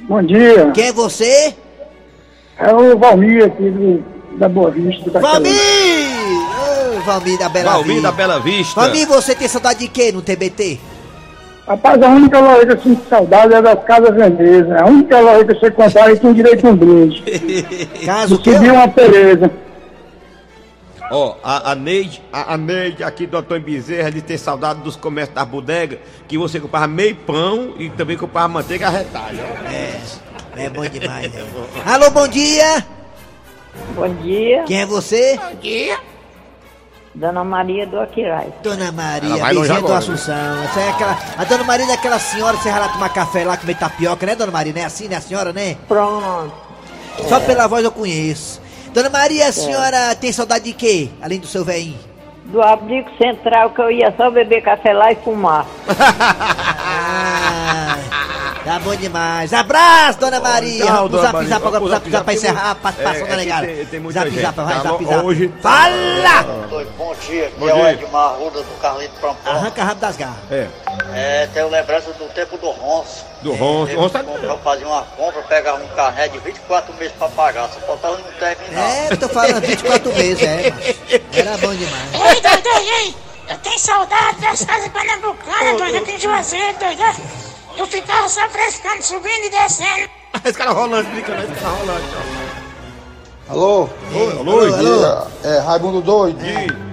Bom 0.00 0.22
dia. 0.22 0.70
Quem 0.72 0.88
é 0.88 0.92
você? 0.92 1.54
É 2.58 2.74
o 2.74 2.98
Valmir 2.98 3.46
aqui 3.46 3.70
do, 3.70 4.04
da 4.38 4.48
Boa 4.48 4.70
Vista. 4.70 5.10
Da 5.10 5.20
Valmir! 5.20 5.54
Ô, 5.54 7.00
Valmir 7.00 7.38
da 7.38 7.48
Bela 7.48 7.72
Valmir 7.72 7.94
Vista. 7.94 8.02
da 8.02 8.12
Bela 8.12 8.38
Vista. 8.40 8.80
Valmir, 8.80 9.06
você 9.06 9.34
tem 9.34 9.48
saudade 9.48 9.78
de 9.78 9.88
quê 9.88 10.12
no 10.12 10.20
TBT? 10.20 10.78
Rapaz, 11.66 12.00
a 12.00 12.08
única 12.08 12.38
loja 12.38 12.66
que 12.66 12.72
eu 12.72 12.80
sinto 12.80 13.08
saudade 13.08 13.52
é 13.52 13.60
das 13.60 13.84
Casas 13.84 14.14
Veneza. 14.14 14.78
A 14.80 14.86
única 14.86 15.18
loja 15.18 15.44
que 15.44 15.54
você 15.54 15.70
comprar 15.70 16.12
e 16.12 16.18
tem 16.18 16.32
direito 16.32 16.66
a 16.66 16.70
um 16.70 16.76
brinde. 16.76 17.24
Caso 18.06 18.38
que 18.38 18.52
Subiu 18.52 18.74
uma 18.74 18.86
pereza. 18.86 19.50
Ó, 21.10 21.36
a, 21.42 21.72
a 21.72 21.74
Neide, 21.74 22.22
a, 22.32 22.54
a 22.54 22.56
Neide 22.56 23.02
aqui 23.02 23.26
do 23.26 23.36
Antônio 23.36 23.64
Bezerra, 23.64 24.10
de 24.10 24.22
ter 24.22 24.38
saudade 24.38 24.80
dos 24.80 24.96
comércios 24.96 25.34
da 25.34 25.44
bodega, 25.44 25.98
que 26.28 26.38
você 26.38 26.60
comprava 26.60 26.86
meio 26.86 27.16
pão 27.16 27.74
e 27.78 27.90
também 27.90 28.16
comprava 28.16 28.48
manteiga 28.48 28.86
a 28.86 28.90
retalho. 28.90 29.40
É, 29.70 30.00
é 30.56 30.68
bom 30.68 30.86
demais, 30.86 31.32
né? 31.32 31.44
Alô, 31.84 32.10
bom 32.10 32.28
dia! 32.28 32.84
Bom 33.94 34.08
dia. 34.22 34.64
Quem 34.64 34.80
é 34.80 34.86
você? 34.86 35.36
Bom 35.36 35.60
dia. 35.60 35.98
Dona 37.16 37.42
Maria 37.42 37.86
do 37.86 37.98
Aquiraz. 37.98 38.52
Dona 38.62 38.92
Maria, 38.92 39.42
vizinha 39.46 39.80
do 39.80 39.92
Assunção. 39.92 40.62
Essa 40.64 40.80
é 40.80 40.90
aquela, 40.90 41.18
a 41.38 41.44
Dona 41.44 41.64
Maria 41.64 41.86
é 41.86 41.92
aquela 41.94 42.18
senhora 42.18 42.58
que 42.58 42.62
você 42.62 42.70
vai 42.70 42.80
lá 42.80 42.88
tomar 42.88 43.08
café 43.08 43.42
lá, 43.42 43.56
comer 43.56 43.74
tapioca, 43.74 44.26
né, 44.26 44.36
Dona 44.36 44.52
Maria? 44.52 44.74
Não 44.74 44.82
é 44.82 44.84
assim, 44.84 45.08
né, 45.08 45.16
a 45.16 45.20
senhora, 45.22 45.50
né? 45.50 45.78
Pronto. 45.88 46.52
Só 47.26 47.40
pela 47.40 47.66
voz 47.66 47.82
eu 47.82 47.90
conheço. 47.90 48.60
Dona 48.92 49.08
Maria, 49.08 49.48
a 49.48 49.52
senhora 49.52 50.14
tem 50.14 50.30
saudade 50.30 50.66
de 50.66 50.74
quê? 50.74 51.08
Além 51.22 51.40
do 51.40 51.46
seu 51.46 51.64
velhinho? 51.64 51.98
Do 52.44 52.60
abrigo 52.60 53.08
central 53.16 53.70
que 53.70 53.80
eu 53.80 53.90
ia 53.90 54.12
só 54.14 54.30
beber 54.30 54.60
café 54.60 54.92
lá 54.92 55.10
e 55.10 55.16
fumar. 55.16 55.64
Ah, 55.88 57.85
tá 58.66 58.78
bom 58.80 58.94
demais. 58.96 59.52
Abraço, 59.52 60.18
Dona 60.18 60.40
Maria. 60.40 60.84
Tchau, 60.84 60.94
Vamos 60.96 61.10
dona 61.12 61.22
zap 61.22 61.32
Maria. 61.34 61.48
zap 61.48 61.60
agora, 61.66 61.78
Vamos 61.78 61.90
zap 61.90 62.10
zap 62.10 62.24
pra 62.24 62.34
encerrar 62.34 62.70
a 62.70 62.74
participação 62.74 63.26
É, 63.26 63.28
da 63.28 63.34
é 63.34 63.38
que 63.38 63.44
negada. 63.44 63.66
tem- 63.66 63.86
tem 63.86 64.00
muita 64.00 64.18
Zap 64.20 64.30
gente, 64.30 64.42
zap, 64.42 64.56
vai, 64.60 64.74
tá 64.74 64.82
zap. 64.82 65.04
Hoje- 65.24 65.54
Fala! 65.62 66.42
Bom 66.98 67.14
dia, 67.26 67.46
aqui 67.46 67.68
é 67.70 67.74
o. 67.74 67.88
Edmar 67.88 68.34
Ruda 68.34 68.62
do 68.62 68.80
Carlito 68.80 69.14
Prampão. 69.20 69.52
Arranca 69.52 69.84
rabo 69.84 70.00
das 70.00 70.16
garras. 70.16 70.36
É, 70.50 70.68
É, 71.14 71.48
tenho 71.54 71.68
lembrança 71.70 72.12
do 72.12 72.24
tempo 72.34 72.58
do 72.58 72.70
Ronço. 72.70 73.24
do 73.42 73.52
Ronço. 73.52 73.86
Teve 73.86 74.00
Ronço 74.00 74.10
tá... 74.14 74.24
fazer 74.64 74.84
uma 74.84 75.02
compra, 75.02 75.42
pegar 75.42 75.74
um 75.74 75.86
carné 75.88 76.28
de 76.28 76.38
24 76.38 76.92
meses 76.94 77.14
pra 77.18 77.28
pagar, 77.28 77.68
só 77.68 77.80
faltava 77.80 78.16
não 78.16 78.24
terminar. 78.38 78.90
É, 78.90 79.08
eu 79.12 79.16
tô 79.16 79.28
falando 79.28 79.60
24 79.60 80.12
meses, 80.16 80.42
é, 80.42 80.70
macho. 80.70 81.22
Era 81.32 81.56
bom 81.58 81.74
demais. 81.74 82.14
Ei, 82.14 82.40
doido, 82.40 82.68
ei, 82.78 82.88
ei! 83.06 83.14
Eu 83.48 83.58
tenho 83.58 83.78
saudade 83.78 84.40
das 84.40 84.64
casas 84.64 84.88
pernambucanas, 84.88 85.76
doido, 85.78 85.96
aqui 85.98 86.12
em 86.12 86.18
Juazeiro, 86.18 86.76
doido. 86.80 87.02
Eu 87.76 87.86
ficava 87.86 88.28
só 88.28 88.48
frescando, 88.48 89.02
subindo 89.02 89.44
e 89.44 89.50
descendo. 89.50 90.08
Esse 90.44 90.54
cara 90.54 90.70
rolando, 90.72 91.08
brincando, 91.10 91.42
esse 91.42 91.60
cara 91.60 91.74
rolando. 91.74 92.04
Alô? 93.48 93.88
Oi, 94.12 94.44
Bom 94.44 94.78
dia. 94.78 95.22
É, 95.44 95.58
Raimundo 95.58 96.00
Doido. 96.02 96.38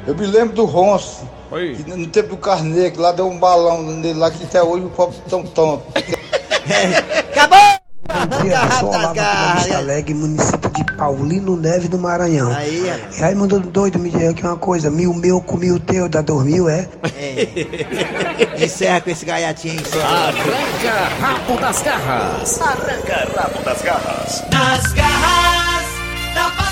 Eu 0.07 0.15
me 0.15 0.25
lembro 0.27 0.55
do 0.55 0.65
Ronço. 0.65 1.27
Oi. 1.51 1.75
que 1.75 1.83
no 1.89 2.07
tempo 2.07 2.29
do 2.29 2.37
Carneiro, 2.37 2.91
que 2.91 2.99
lá 2.99 3.11
deu 3.11 3.27
um 3.27 3.37
balão 3.37 3.83
nele 3.83 4.17
lá 4.17 4.31
que 4.31 4.43
até 4.43 4.63
hoje 4.63 4.85
o 4.85 4.89
pobre 4.89 5.15
tão 5.29 5.43
tonto. 5.43 5.83
Bom 8.29 8.41
dia, 8.41 8.55
eu 8.55 8.71
sou 8.79 8.89
Olavo 8.89 9.07
aqui 9.07 9.19
da 9.19 9.53
Vista 9.55 9.77
Alegre, 9.77 10.13
município 10.13 10.69
de 10.69 10.83
Paulino 10.95 11.57
Neves, 11.57 11.89
do 11.89 11.97
Maranhão. 11.99 12.53
Aí, 12.55 12.83
E 13.15 13.19
Raimundo 13.19 13.59
Doido, 13.59 13.99
me 13.99 14.09
diga 14.09 14.29
aqui 14.29 14.43
uma 14.45 14.55
coisa, 14.55 14.89
mil 14.89 15.13
meu 15.13 15.41
com 15.41 15.57
mil 15.57 15.79
teu, 15.79 16.07
dá 16.07 16.21
dois 16.21 16.45
mil, 16.45 16.69
é? 16.69 16.87
É. 17.17 18.63
Encerra 18.63 19.01
com 19.01 19.09
esse 19.09 19.25
gaiatinho. 19.25 19.81
Arranca 20.01 21.09
rabo 21.19 21.59
das 21.59 21.81
garras. 21.81 22.61
Arranca 22.61 23.27
rabo 23.35 23.61
das 23.63 23.81
garras. 23.81 24.43
Nas 24.51 24.93
garras 24.93 25.85
da. 26.33 26.62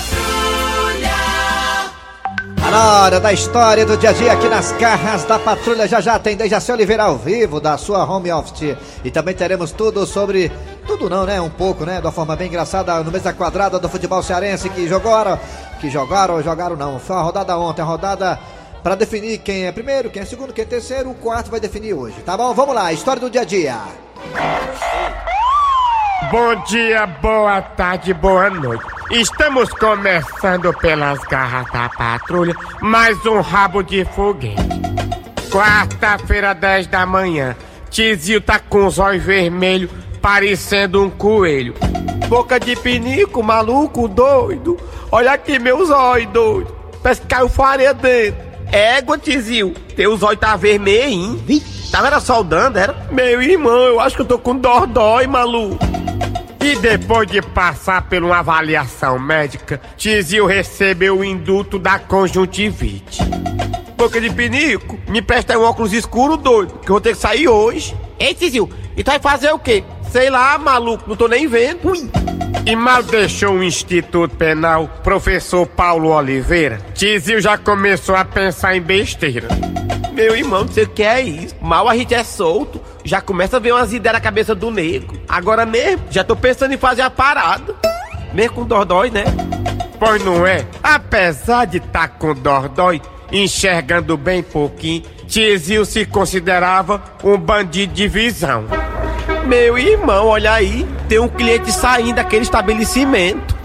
Na 2.72 3.02
hora 3.02 3.20
da 3.20 3.34
história 3.34 3.84
do 3.84 3.98
dia 3.98 4.08
a 4.08 4.12
dia 4.14 4.32
aqui 4.32 4.48
nas 4.48 4.72
garras 4.72 5.26
da 5.26 5.38
patrulha. 5.38 5.86
Já 5.86 6.00
já 6.00 6.18
tem 6.18 6.34
Dejaci 6.34 6.72
Oliveira 6.72 7.02
ao 7.02 7.18
vivo 7.18 7.60
da 7.60 7.76
sua 7.76 8.02
home 8.02 8.32
office. 8.32 8.74
E 9.04 9.10
também 9.10 9.34
teremos 9.34 9.72
tudo 9.72 10.06
sobre. 10.06 10.50
Tudo 10.86 11.10
não, 11.10 11.26
né? 11.26 11.38
Um 11.38 11.50
pouco, 11.50 11.84
né? 11.84 12.00
De 12.00 12.06
uma 12.06 12.12
forma 12.12 12.34
bem 12.34 12.48
engraçada 12.48 13.04
no 13.04 13.12
mesa 13.12 13.30
quadrada 13.30 13.78
do 13.78 13.90
futebol 13.90 14.22
cearense 14.22 14.70
que 14.70 14.88
jogaram. 14.88 15.38
Que 15.82 15.90
jogaram, 15.90 16.42
jogaram 16.42 16.74
não. 16.74 16.98
Foi 16.98 17.14
uma 17.14 17.22
rodada 17.22 17.58
ontem, 17.58 17.82
a 17.82 17.84
rodada 17.84 18.38
para 18.82 18.94
definir 18.94 19.36
quem 19.40 19.66
é 19.66 19.72
primeiro, 19.72 20.08
quem 20.08 20.22
é 20.22 20.24
segundo, 20.24 20.54
quem 20.54 20.62
é 20.62 20.66
terceiro. 20.66 21.10
O 21.10 21.14
quarto 21.14 21.50
vai 21.50 21.60
definir 21.60 21.92
hoje, 21.92 22.16
tá 22.24 22.38
bom? 22.38 22.54
Vamos 22.54 22.74
lá, 22.74 22.90
história 22.90 23.20
do 23.20 23.28
dia 23.28 23.42
a 23.42 23.44
dia. 23.44 23.76
Bom 26.30 26.54
dia, 26.64 27.06
boa 27.06 27.60
tarde, 27.60 28.14
boa 28.14 28.48
noite. 28.48 28.91
Estamos 29.10 29.68
começando 29.70 30.72
pelas 30.78 31.18
garras 31.20 31.70
da 31.70 31.88
patrulha, 31.88 32.54
mais 32.80 33.24
um 33.26 33.40
rabo 33.40 33.82
de 33.82 34.04
foguete. 34.04 34.56
Quarta-feira, 35.50 36.54
10 36.54 36.86
da 36.86 37.04
manhã. 37.04 37.54
Tizio 37.90 38.40
tá 38.40 38.58
com 38.58 38.86
os 38.86 38.98
olhos 38.98 39.22
vermelhos, 39.22 39.90
parecendo 40.20 41.02
um 41.02 41.10
coelho. 41.10 41.74
Boca 42.28 42.58
de 42.58 42.74
pinico, 42.76 43.42
maluco, 43.42 44.08
doido. 44.08 44.78
Olha 45.10 45.32
aqui 45.32 45.58
meus 45.58 45.90
olhos, 45.90 46.32
doido. 46.32 46.74
Parece 47.02 47.20
que 47.20 47.26
caiu 47.26 47.48
farinha 47.48 47.92
dentro. 47.92 48.40
Égua, 48.70 49.18
Tizio, 49.18 49.74
teus 49.94 50.22
olhos 50.22 50.40
tá 50.40 50.56
vermelho, 50.56 51.04
hein? 51.48 51.62
Tava 51.90 52.06
era 52.06 52.20
soldando, 52.20 52.78
era? 52.78 52.96
Meu 53.10 53.42
irmão, 53.42 53.76
eu 53.76 54.00
acho 54.00 54.16
que 54.16 54.22
eu 54.22 54.26
tô 54.26 54.38
com 54.38 54.56
dordói, 54.56 55.26
maluco. 55.26 55.78
E 56.62 56.76
depois 56.76 57.26
de 57.26 57.42
passar 57.42 58.02
por 58.02 58.22
uma 58.22 58.38
avaliação 58.38 59.18
médica, 59.18 59.80
Tizio 59.96 60.46
recebeu 60.46 61.18
o 61.18 61.24
induto 61.24 61.76
da 61.76 61.98
conjuntivite. 61.98 63.20
Boca 63.96 64.20
de 64.20 64.30
pinico, 64.30 64.96
me 65.08 65.20
presta 65.20 65.58
um 65.58 65.62
óculos 65.62 65.92
escuro 65.92 66.36
doido, 66.36 66.74
que 66.74 66.88
eu 66.88 66.94
vou 66.94 67.00
ter 67.00 67.14
que 67.14 67.20
sair 67.20 67.48
hoje. 67.48 67.96
Ei, 68.16 68.32
Tizio, 68.32 68.70
e 68.96 69.02
tu 69.02 69.10
vai 69.10 69.18
fazer 69.18 69.52
o 69.52 69.58
quê? 69.58 69.82
Sei 70.12 70.30
lá, 70.30 70.56
maluco, 70.56 71.08
não 71.08 71.16
tô 71.16 71.26
nem 71.26 71.48
vendo. 71.48 71.90
Ui. 71.90 72.08
E 72.64 72.76
mal 72.76 73.02
deixou 73.02 73.54
o 73.54 73.64
Instituto 73.64 74.36
Penal, 74.36 74.86
professor 75.02 75.66
Paulo 75.66 76.10
Oliveira, 76.10 76.78
Tizio 76.94 77.40
já 77.40 77.58
começou 77.58 78.14
a 78.14 78.24
pensar 78.24 78.76
em 78.76 78.80
besteira. 78.80 79.48
Meu 80.12 80.36
irmão, 80.36 80.64
você 80.64 80.86
quer 80.86 81.22
isso? 81.22 81.56
Mal 81.60 81.88
a 81.88 81.96
gente 81.96 82.14
é 82.14 82.22
solto, 82.22 82.80
já 83.02 83.20
começa 83.20 83.56
a 83.56 83.60
ver 83.60 83.72
umas 83.72 83.92
ideias 83.92 84.14
na 84.14 84.20
cabeça 84.20 84.54
do 84.54 84.70
nego. 84.70 85.21
Agora 85.32 85.64
mesmo, 85.64 86.02
já 86.10 86.22
tô 86.22 86.36
pensando 86.36 86.74
em 86.74 86.76
fazer 86.76 87.00
a 87.00 87.08
parada. 87.08 87.74
Mesmo 88.34 88.56
com 88.56 88.64
dordói, 88.66 89.10
né? 89.10 89.24
Pois 89.98 90.22
não 90.22 90.46
é? 90.46 90.66
Apesar 90.82 91.64
de 91.64 91.80
tá 91.80 92.06
com 92.06 92.34
dordói, 92.34 93.00
enxergando 93.32 94.14
bem 94.18 94.42
pouquinho, 94.42 95.04
Tizio 95.26 95.86
se 95.86 96.04
considerava 96.04 97.02
um 97.24 97.38
bandido 97.38 97.94
de 97.94 98.06
visão. 98.08 98.66
Meu 99.46 99.78
irmão, 99.78 100.26
olha 100.26 100.52
aí, 100.52 100.86
tem 101.08 101.18
um 101.18 101.28
cliente 101.28 101.72
saindo 101.72 102.16
daquele 102.16 102.42
estabelecimento. 102.42 103.56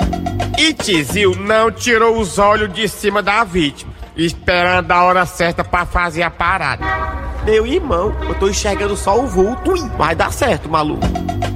E 0.57 0.73
Tizio 0.73 1.35
não 1.35 1.69
tirou 1.69 2.17
os 2.17 2.39
olhos 2.39 2.71
de 2.71 2.87
cima 2.87 3.21
da 3.21 3.43
vítima, 3.43 3.91
esperando 4.15 4.89
a 4.93 5.03
hora 5.03 5.25
certa 5.25 5.65
para 5.65 5.85
fazer 5.85 6.23
a 6.23 6.31
parada. 6.31 7.26
Meu 7.47 7.65
irmão, 7.65 8.13
eu 8.27 8.35
tô 8.35 8.49
enxergando 8.49 8.97
só 8.97 9.17
o 9.17 9.25
vulto, 9.25 9.73
vai 9.97 10.13
dar 10.13 10.33
certo, 10.33 10.67
maluco. 10.67 11.07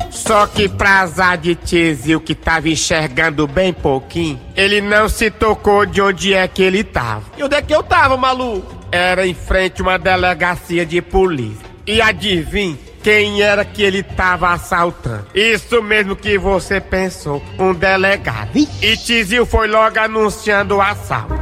Só 0.10 0.48
que 0.48 0.70
pra 0.70 1.02
azar 1.02 1.38
de 1.38 1.54
Tizio 1.54 2.22
que 2.22 2.34
tava 2.34 2.70
enxergando 2.70 3.46
bem 3.46 3.74
pouquinho, 3.74 4.40
ele 4.56 4.80
não 4.80 5.10
se 5.10 5.30
tocou 5.30 5.86
de 5.86 6.02
onde 6.02 6.34
é 6.34 6.48
que 6.48 6.64
ele 6.64 6.82
tava. 6.82 7.24
E 7.38 7.44
onde 7.44 7.56
é 7.56 7.62
que 7.62 7.76
eu 7.76 7.84
tava, 7.84 8.16
maluco? 8.16 8.74
Era 8.90 9.28
em 9.28 9.34
frente 9.34 9.82
a 9.82 9.84
uma 9.84 10.00
delegacia 10.00 10.86
de 10.86 11.02
polícia. 11.02 11.60
E 11.86 12.02
adivinha 12.02 12.78
quem 13.04 13.42
era 13.42 13.66
que 13.66 13.84
ele 13.84 14.02
tava 14.02 14.50
assaltando? 14.54 15.28
Isso 15.36 15.84
mesmo 15.84 16.16
que 16.16 16.38
você 16.38 16.80
pensou, 16.80 17.44
um 17.60 17.74
delegado. 17.74 18.52
E 18.56 18.96
Tizio 18.96 19.46
foi 19.46 19.68
logo 19.68 20.00
anunciando 20.00 20.78
o 20.78 20.82
assalto. 20.82 21.34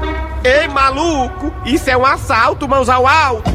Ei, 0.44 0.68
maluco, 0.70 1.54
isso 1.66 1.88
é 1.90 1.96
um 1.96 2.06
assalto, 2.06 2.68
mãos 2.68 2.90
ao 2.90 3.06
alto. 3.06 3.49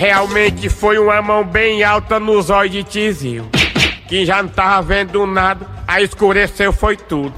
Realmente 0.00 0.70
foi 0.70 0.98
uma 0.98 1.20
mão 1.20 1.44
bem 1.44 1.84
alta 1.84 2.18
nos 2.18 2.48
olhos 2.48 2.72
de 2.72 2.82
Tizio. 2.82 3.46
Que 4.08 4.24
já 4.24 4.42
não 4.42 4.48
tava 4.48 4.80
vendo 4.80 5.26
nada, 5.26 5.66
aí 5.86 6.02
escureceu 6.02 6.72
foi 6.72 6.96
tudo. 6.96 7.34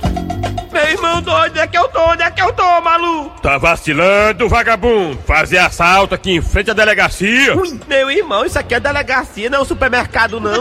Meu 0.71 0.85
irmão 0.85 1.21
doido, 1.21 1.51
onde 1.51 1.59
é 1.59 1.67
que 1.67 1.77
eu 1.77 1.89
tô? 1.89 2.01
Onde 2.13 2.23
é 2.23 2.31
que 2.31 2.41
eu 2.41 2.53
tô, 2.53 2.81
maluco? 2.81 3.41
Tá 3.43 3.59
vacilando, 3.59 4.49
vagabundo? 4.49 5.19
Fazer 5.27 5.59
assalto 5.59 6.15
aqui 6.15 6.37
em 6.37 6.41
frente 6.41 6.71
à 6.71 6.75
delegacia? 6.75 7.59
Ui, 7.59 7.81
meu 7.89 8.09
irmão, 8.09 8.47
isso 8.47 8.61
aqui 8.61 8.77
é 8.77 8.81
delegacia, 8.81 9.51
não 9.51 9.59
é 9.59 9.63
um 9.63 9.65
supermercado, 9.65 10.39
não. 10.39 10.61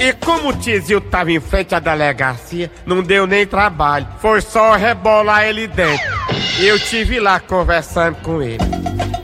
e 0.00 0.12
como 0.12 0.48
o 0.48 0.56
Tizio 0.56 1.00
tava 1.00 1.30
em 1.30 1.38
frente 1.38 1.72
à 1.72 1.78
delegacia, 1.78 2.68
não 2.84 3.00
deu 3.00 3.28
nem 3.28 3.46
trabalho. 3.46 4.08
Foi 4.20 4.40
só 4.40 4.74
rebolar 4.74 5.44
ele 5.44 5.68
dentro. 5.68 6.04
E 6.58 6.66
eu 6.66 6.80
tive 6.80 7.20
lá 7.20 7.38
conversando 7.38 8.16
com 8.16 8.42
ele. 8.42 8.58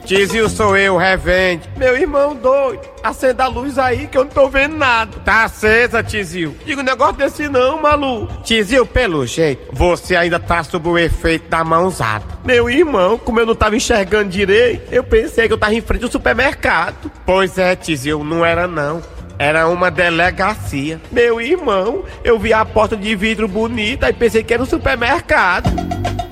Tizio 0.05 0.49
sou 0.49 0.77
eu, 0.77 0.97
revende. 0.97 1.69
Meu 1.77 1.97
irmão 1.97 2.35
doido, 2.35 2.81
acenda 3.03 3.45
a 3.45 3.49
luz 3.49 3.79
aí 3.79 4.07
que 4.07 4.19
eu 4.19 4.25
não 4.25 4.31
tô 4.31 4.49
vendo 4.49 4.77
nada. 4.77 5.13
Tá 5.25 5.45
acesa, 5.45 6.03
Tizio. 6.03 6.55
Digo 6.65 6.83
negócio 6.83 7.15
desse 7.15 7.49
não, 7.49 7.81
Malu. 7.81 8.29
Tizio, 8.43 8.85
pelo 8.85 9.25
jeito, 9.27 9.73
você 9.73 10.17
ainda 10.17 10.39
tá 10.39 10.63
sob 10.65 10.89
o 10.89 10.99
efeito 10.99 11.49
da 11.49 11.63
mãozada. 11.65 12.25
Meu 12.45 12.69
irmão, 12.69 13.17
como 13.17 13.41
eu 13.41 13.47
não 13.47 13.55
tava 13.55 13.77
enxergando 13.77 14.29
direito, 14.31 14.93
eu 14.93 15.05
pensei 15.05 15.47
que 15.47 15.53
eu 15.53 15.59
tava 15.59 15.75
em 15.75 15.81
frente 15.81 16.05
ao 16.05 16.11
supermercado. 16.11 17.11
Pois 17.25 17.57
é, 17.57 17.77
Tizio, 17.77 18.25
não 18.25 18.45
era 18.45 18.67
não. 18.67 19.03
Era 19.39 19.69
uma 19.69 19.91
delegacia. 19.91 21.01
Meu 21.11 21.41
irmão, 21.41 22.05
eu 22.23 22.39
vi 22.39 22.53
a 22.53 22.65
porta 22.65 22.97
de 22.97 23.15
vidro 23.17 23.49
bonita 23.49 24.09
e 24.09 24.13
pensei 24.13 24.43
que 24.43 24.55
era 24.55 24.63
um 24.63 24.67
supermercado. 24.67 25.71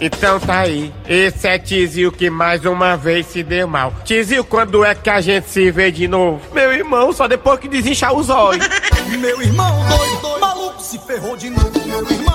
Então 0.00 0.40
tá 0.40 0.60
aí. 0.60 0.92
Esse 1.06 1.46
é 1.46 1.58
Tizio 1.58 2.10
que 2.10 2.30
mais 2.30 2.64
uma 2.64 2.96
vez 2.96 3.26
se 3.26 3.42
deu 3.42 3.68
mal. 3.68 3.92
Tizio, 4.04 4.42
quando 4.42 4.82
é 4.82 4.94
que 4.94 5.10
a 5.10 5.20
gente 5.20 5.48
se 5.50 5.70
vê 5.70 5.90
de 5.90 6.08
novo? 6.08 6.40
Meu 6.54 6.72
irmão, 6.72 7.12
só 7.12 7.28
depois 7.28 7.60
que 7.60 7.68
desinchar 7.68 8.14
os 8.14 8.30
olhos. 8.30 8.66
Meu 9.18 9.42
irmão 9.42 9.86
doido, 9.88 10.20
doido, 10.22 10.40
maluco 10.40 10.80
se 10.80 10.98
ferrou 11.00 11.36
de 11.36 11.50
novo. 11.50 11.70
Meu 11.86 12.10
irmão 12.10 12.29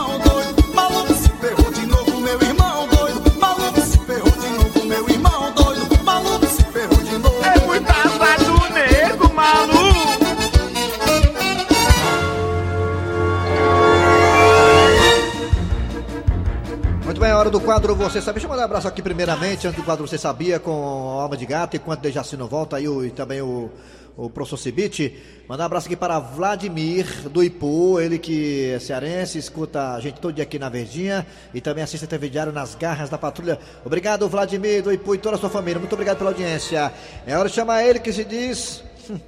é 17.36 17.38
hora 17.38 17.50
do 17.50 17.60
quadro 17.60 17.94
Você 17.96 18.22
Sabia. 18.22 18.34
Deixa 18.36 18.46
eu 18.48 18.50
mandar 18.50 18.62
um 18.62 18.66
abraço 18.66 18.88
aqui 18.88 19.02
primeiramente, 19.02 19.68
antes 19.68 19.78
do 19.78 19.84
quadro 19.84 20.08
Você 20.08 20.18
Sabia, 20.18 20.58
com 20.58 20.72
a 21.20 21.24
Alma 21.24 21.36
de 21.36 21.46
Gato, 21.46 21.76
enquanto 21.76 22.00
Dejaci 22.00 22.38
não 22.38 22.48
volta, 22.48 22.78
aí 22.78 22.88
o, 22.88 23.04
e 23.06 23.12
também 23.12 23.42
o, 23.42 23.70
o 24.16 24.30
professor 24.30 24.56
Cibite. 24.56 25.22
Mandar 25.46 25.64
um 25.64 25.66
abraço 25.66 25.88
aqui 25.88 25.98
para 25.98 26.18
Vladimir 26.18 27.06
do 27.30 27.44
Ipu, 27.44 28.00
ele 28.00 28.18
que 28.18 28.72
é 28.72 28.80
cearense, 28.80 29.38
escuta 29.38 29.96
a 29.96 30.00
gente 30.00 30.22
todo 30.22 30.34
dia 30.34 30.44
aqui 30.44 30.58
na 30.58 30.70
Verdinha 30.70 31.28
e 31.54 31.60
também 31.60 31.84
assiste 31.84 32.06
a 32.06 32.08
TV 32.08 32.30
Diário 32.30 32.54
nas 32.54 32.74
garras 32.74 33.10
da 33.10 33.18
patrulha. 33.18 33.60
Obrigado, 33.84 34.30
Vladimir 34.30 34.82
do 34.82 34.94
Ipu 34.94 35.16
e 35.16 35.18
toda 35.18 35.36
a 35.36 35.40
sua 35.40 35.50
família. 35.50 35.78
Muito 35.78 35.92
obrigado 35.92 36.18
pela 36.20 36.30
audiência. 36.30 36.94
É 37.28 37.38
hora 37.38 37.50
de 37.50 37.56
chamar 37.56 37.84
ele 37.84 38.00
que 38.00 38.14
se 38.14 38.24
diz. 38.24 38.82
hum, 39.10 39.20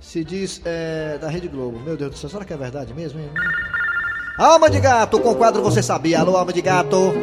Se 0.00 0.24
diz 0.24 0.60
é, 0.64 1.18
da 1.18 1.28
Rede 1.28 1.46
Globo. 1.46 1.78
Meu 1.78 1.96
Deus 1.96 2.10
do 2.10 2.18
céu, 2.18 2.28
será 2.28 2.44
que 2.44 2.52
é 2.52 2.56
verdade 2.56 2.92
mesmo? 2.92 3.20
hein? 3.20 3.30
Alma 4.42 4.68
de 4.68 4.80
Gato, 4.80 5.20
com 5.20 5.30
o 5.30 5.36
quadro 5.36 5.62
Você 5.62 5.80
Sabia. 5.80 6.18
Alô, 6.18 6.36
Alma 6.36 6.52
de 6.52 6.60
Gato. 6.60 7.14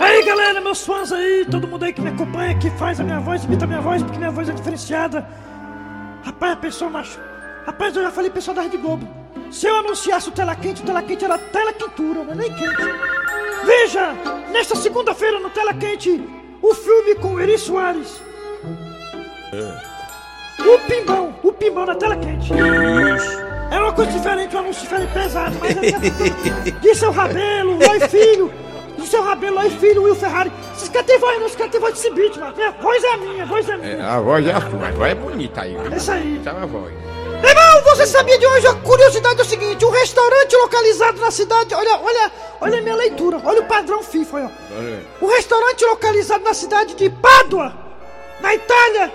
Aí 0.00 0.24
galera, 0.24 0.58
meus 0.58 0.86
fãs 0.86 1.12
aí, 1.12 1.46
todo 1.50 1.68
mundo 1.68 1.84
aí 1.84 1.92
que 1.92 2.00
me 2.00 2.08
acompanha, 2.08 2.56
que 2.56 2.70
faz 2.70 2.98
a 2.98 3.04
minha 3.04 3.20
voz, 3.20 3.44
imita 3.44 3.66
a 3.66 3.68
minha 3.68 3.82
voz, 3.82 4.02
porque 4.02 4.16
minha 4.16 4.30
voz 4.30 4.48
é 4.48 4.54
diferenciada. 4.54 5.28
Rapaz, 6.24 6.52
a 6.54 6.56
pessoa 6.56 6.90
macho. 6.90 7.20
Rapaz, 7.66 7.94
eu 7.94 8.04
já 8.04 8.10
falei 8.10 8.30
pessoal 8.30 8.54
da 8.54 8.62
Rede 8.62 8.78
Globo. 8.78 9.06
Se 9.50 9.66
eu 9.66 9.74
anunciasse 9.74 10.30
o 10.30 10.32
tela 10.32 10.56
quente, 10.56 10.80
o 10.80 10.86
tela 10.86 11.02
quente 11.02 11.26
era 11.26 11.36
tela 11.36 11.74
quentura, 11.74 12.24
não 12.24 12.32
é 12.32 12.36
nem 12.36 12.54
quente. 12.54 12.82
Veja, 13.66 14.14
nesta 14.50 14.76
segunda-feira 14.76 15.38
no 15.40 15.50
tela 15.50 15.74
quente, 15.74 16.26
o 16.62 16.74
filme 16.74 17.16
com 17.16 17.38
Eri 17.38 17.58
Soares. 17.58 18.18
O 20.58 20.78
Pimbão, 20.88 21.34
o 21.42 21.52
Pimbão 21.52 21.84
na 21.84 21.94
tela 21.94 22.16
quente. 22.16 22.50
É 23.76 23.78
uma 23.78 23.92
coisa 23.92 24.10
diferente, 24.10 24.56
um 24.56 24.58
anúncio 24.60 24.82
diferente, 24.82 25.12
pesado, 25.12 25.56
mas 25.60 25.76
é 25.76 26.70
de 26.70 26.94
seu 26.94 27.10
Rabelo, 27.10 27.76
Loi 27.76 28.00
Filho, 28.08 28.50
de 28.96 29.06
seu 29.06 29.22
Rabelo, 29.22 29.56
Loi 29.56 29.68
Filho, 29.68 30.02
Will 30.02 30.14
Ferrari. 30.16 30.50
Caras 30.96 31.06
têm 31.06 31.18
voz, 31.18 31.38
não, 31.38 31.44
esses 31.44 31.56
caras 31.58 31.72
têm 31.72 31.80
voz 31.80 31.92
de 31.92 32.00
Cibite, 32.00 32.38
mano. 32.38 32.54
A 32.56 32.70
voz 32.70 33.04
é 33.04 33.16
minha, 33.18 33.42
a 33.42 33.46
voz 33.46 33.68
é 33.68 33.76
minha. 33.76 33.96
É, 33.96 34.02
a 34.02 34.18
voz 34.18 34.46
é 34.46 34.52
a 34.52 34.60
sua, 34.62 34.88
a 34.88 34.92
voz 34.92 35.10
é 35.10 35.14
bonita 35.14 35.60
aí. 35.60 35.76
É 35.76 35.96
isso 35.96 36.10
aí. 36.10 36.38
Essa 36.40 36.50
é 36.50 36.62
a 36.62 36.66
voz. 36.66 36.94
Irmão, 37.44 37.82
você 37.84 38.06
sabia 38.06 38.38
de 38.38 38.46
hoje? 38.46 38.66
A 38.66 38.74
curiosidade 38.76 39.40
é 39.40 39.42
o 39.42 39.46
seguinte: 39.46 39.84
um 39.84 39.90
restaurante 39.90 40.56
localizado 40.56 41.20
na 41.20 41.30
cidade. 41.30 41.74
Olha, 41.74 41.98
olha, 41.98 42.32
olha 42.62 42.78
a 42.78 42.80
minha 42.80 42.96
leitura, 42.96 43.42
olha 43.44 43.60
o 43.60 43.66
padrão 43.66 44.02
FIFA, 44.02 44.36
olha. 44.38 45.06
Um 45.20 45.26
restaurante 45.26 45.84
localizado 45.84 46.44
na 46.44 46.54
cidade 46.54 46.94
de 46.94 47.10
Pádua, 47.10 47.74
na 48.40 48.54
Itália, 48.54 49.12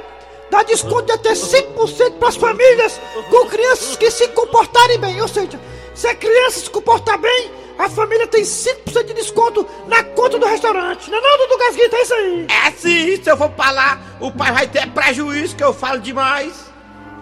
dá 0.51 0.61
desconto 0.63 1.05
de 1.05 1.13
até 1.13 1.31
5% 1.31 2.19
para 2.19 2.27
as 2.27 2.35
famílias 2.35 2.99
com 3.29 3.47
crianças 3.47 3.95
que 3.95 4.11
se 4.11 4.27
comportarem 4.27 4.99
bem. 4.99 5.19
Ou 5.21 5.27
seja, 5.27 5.59
se 5.95 6.07
a 6.07 6.13
criança 6.13 6.59
se 6.59 6.69
comportar 6.69 7.17
bem, 7.17 7.49
a 7.79 7.89
família 7.89 8.27
tem 8.27 8.43
5% 8.43 9.05
de 9.05 9.13
desconto 9.13 9.65
na 9.87 10.03
conta 10.03 10.37
do 10.37 10.45
restaurante. 10.45 11.09
Não 11.09 11.17
é 11.17 11.21
não, 11.21 11.37
Dudu 11.37 11.57
Gasguita? 11.57 11.95
É 11.95 12.01
isso 12.01 12.13
aí. 12.13 12.47
É 12.67 12.71
sim, 12.71 13.23
se 13.23 13.31
eu 13.31 13.37
for 13.37 13.49
pra 13.49 13.71
lá, 13.71 13.99
o 14.19 14.31
pai 14.31 14.51
vai 14.51 14.67
ter 14.67 14.87
prejuízo 14.89 15.55
que 15.55 15.63
eu 15.63 15.73
falo 15.73 15.99
demais. 15.99 16.69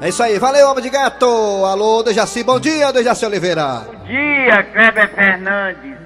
É 0.01 0.09
isso 0.09 0.23
aí, 0.23 0.39
valeu, 0.39 0.67
Alma 0.67 0.81
de 0.81 0.89
Gato. 0.89 1.25
Alô, 1.65 2.01
Dejaci, 2.01 2.41
bom 2.43 2.59
dia, 2.59 2.91
Dejaci 2.91 3.25
Oliveira. 3.25 3.85
Bom 3.85 4.05
dia, 4.05 4.63
Kleber 4.63 5.13
Fernandes. 5.13 5.97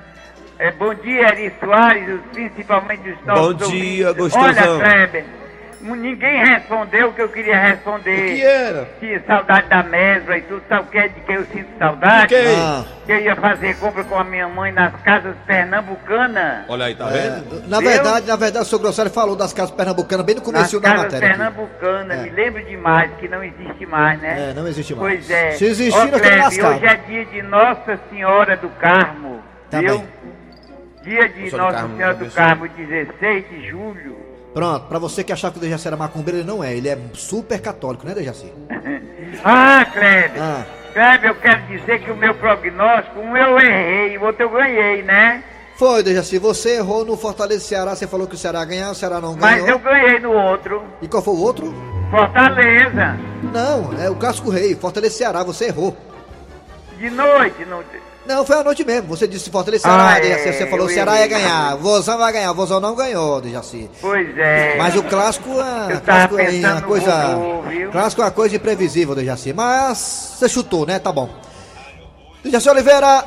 É, 0.60 0.72
bom 0.72 0.94
dia, 0.96 1.28
Eri 1.30 1.54
Soares, 1.60 2.20
principalmente 2.32 3.10
os 3.10 3.26
nossos 3.26 3.46
Bom 3.46 3.54
dia, 3.54 4.10
ouvintes. 4.10 4.34
gostosão. 4.34 4.78
Olha, 4.78 5.08
Kleber, 5.08 5.26
ninguém 5.84 6.46
respondeu 6.46 7.10
o 7.10 7.14
que 7.14 7.22
eu 7.22 7.30
queria 7.30 7.60
responder. 7.60 8.16
O 8.32 8.36
que 8.36 8.42
era? 8.42 8.90
Tinha 9.00 9.22
saudade 9.28 9.68
da 9.70 9.84
mesma 9.84 10.38
e 10.38 10.42
tudo. 10.44 10.64
Sabe 10.70 10.84
o 10.84 10.86
que 10.86 10.98
é 10.98 11.08
de 11.10 11.20
que 11.22 11.34
eu 11.34 11.46
sinto 11.46 11.68
saudade? 11.78 12.28
De 12.28 12.42
quem? 12.42 12.56
Ah. 12.58 12.86
Que 13.06 13.12
eu 13.12 13.20
ia 13.20 13.36
fazer 13.36 13.76
compra 13.78 14.04
com 14.06 14.18
a 14.18 14.24
minha 14.24 14.48
mãe 14.48 14.72
nas 14.72 14.94
casas 15.02 15.36
pernambucanas. 15.46 16.66
Olha 16.70 16.86
aí, 16.86 16.96
tá 16.96 17.10
É, 17.10 17.30
vendo? 17.32 17.68
na 17.68 17.80
verdade, 17.82 18.28
na 18.28 18.36
verdade, 18.38 18.66
o 18.66 18.70
seu 18.70 18.80
Grosselio 18.80 19.12
falou 19.12 19.36
das 19.36 19.52
casas 19.52 19.72
pernambucanas 19.76 20.26
bem 20.26 20.36
no 20.36 20.42
começo 20.42 20.80
da 20.80 20.90
casas 20.90 21.04
matéria. 21.04 21.28
aqui. 21.28 21.38
pernambucanas, 21.38 22.18
É. 22.20 22.22
me 22.24 22.30
lembro 22.30 22.64
demais 22.64 23.12
que 23.20 23.28
não 23.28 23.44
existe 23.44 23.86
mais, 23.86 24.22
né? 24.22 24.52
É, 24.52 24.54
não 24.54 24.66
existe 24.68 24.96
mais. 24.96 25.16
Pois 25.16 25.30
é. 25.30 25.52
Se 25.52 25.66
existir, 25.66 26.12
nós 26.12 26.54
estamos 26.54 26.58
hoje 26.76 26.86
é 26.86 26.96
dia 26.96 27.26
de 27.26 27.42
Nossa 27.42 28.00
Senhora 28.10 28.56
do 28.56 28.70
Carmo, 28.70 29.42
Tá 29.70 29.80
viu? 29.80 30.04
Dia 31.04 31.28
de 31.28 31.52
Nossa 31.52 31.58
Nossa 31.58 31.72
do 31.72 31.78
Carmo, 31.82 31.96
Senhora 31.98 32.14
do. 32.14 32.32
Carmo, 32.32 32.68
16 32.70 33.50
de 33.50 33.68
julho. 33.70 34.33
Pronto, 34.54 34.86
pra 34.88 35.00
você 35.00 35.24
que 35.24 35.34
achava 35.34 35.54
que 35.54 35.58
o 35.58 35.62
Dejaci 35.62 35.88
era 35.88 35.98
macumbeiro, 35.98 36.40
ele 36.40 36.48
não 36.48 36.64
é. 36.64 36.76
Ele 36.76 36.88
é 36.88 36.98
super 37.14 37.60
católico, 37.60 38.06
né, 38.06 38.14
Dejaci? 38.14 38.52
Ah, 39.44 39.84
Kleber. 39.92 40.32
Ah. 40.40 40.64
Kleber, 40.94 41.32
eu 41.32 41.36
quero 41.36 41.62
dizer 41.64 42.00
que 42.02 42.12
o 42.12 42.16
meu 42.16 42.36
prognóstico, 42.36 43.20
um 43.20 43.36
eu 43.36 43.60
errei, 43.60 44.16
o 44.20 44.26
outro 44.26 44.44
eu 44.44 44.50
ganhei, 44.50 45.02
né? 45.02 45.44
Foi, 45.76 46.04
Dejaci, 46.04 46.38
você 46.38 46.78
errou 46.78 47.04
no 47.04 47.18
Fortaleza 47.18 47.62
Ceará, 47.62 47.96
você 47.96 48.06
falou 48.06 48.28
que 48.28 48.36
o 48.36 48.38
Ceará 48.38 48.60
ia 48.60 48.66
ganhar, 48.66 48.92
o 48.92 48.96
Ceará 48.96 49.20
não 49.20 49.36
Mas 49.36 49.56
ganhou. 49.56 49.70
eu 49.70 49.80
ganhei 49.80 50.20
no 50.20 50.32
outro. 50.34 50.84
E 51.02 51.08
qual 51.08 51.24
foi 51.24 51.34
o 51.34 51.40
outro? 51.42 51.74
Fortaleza. 52.12 53.18
Não, 53.52 54.00
é 54.00 54.08
o 54.08 54.16
Clássico 54.16 54.52
Rei, 54.52 54.76
Fortaleza 54.76 55.16
Ceará, 55.18 55.44
você 55.44 55.66
errou. 55.66 55.98
De 57.00 57.10
noite, 57.10 57.66
não. 57.66 57.84
Não, 58.26 58.46
foi 58.46 58.56
à 58.58 58.64
noite 58.64 58.86
mesmo, 58.86 59.10
você 59.10 59.28
disse 59.28 59.50
Fortaleza 59.50 59.82
e 59.86 59.90
Ceará, 59.90 60.14
Ah, 60.14 60.20
é, 60.20 60.52
você 60.54 60.66
falou 60.68 60.88
Ceará 60.88 61.20
ia 61.20 61.28
ganhar, 61.28 61.76
o 61.76 61.80
Vozão 61.80 62.18
vai 62.18 62.32
ganhar, 62.32 62.52
o 62.52 62.56
Vozão 62.56 62.80
não 62.80 62.96
ganhou, 62.96 63.42
Dejaci. 63.42 63.90
Pois 64.00 64.38
é. 64.38 64.78
Mas 64.78 64.96
o 64.96 65.04
clássico 65.04 65.50
é, 65.60 65.98
clássico 66.00 66.40
é 66.40 66.50
uma 66.72 66.82
coisa. 66.82 67.36
viu? 67.68 67.92
Clássico 67.92 68.22
é 68.22 68.26
uma 68.26 68.32
coisa 68.32 68.56
imprevisível, 68.56 69.14
Dejaci. 69.14 69.52
Mas 69.52 70.36
você 70.38 70.48
chutou, 70.48 70.86
né? 70.86 71.00
Tá 71.00 71.12
bom. 71.12 71.30
Dejaci 72.44 72.70
Oliveira! 72.70 73.26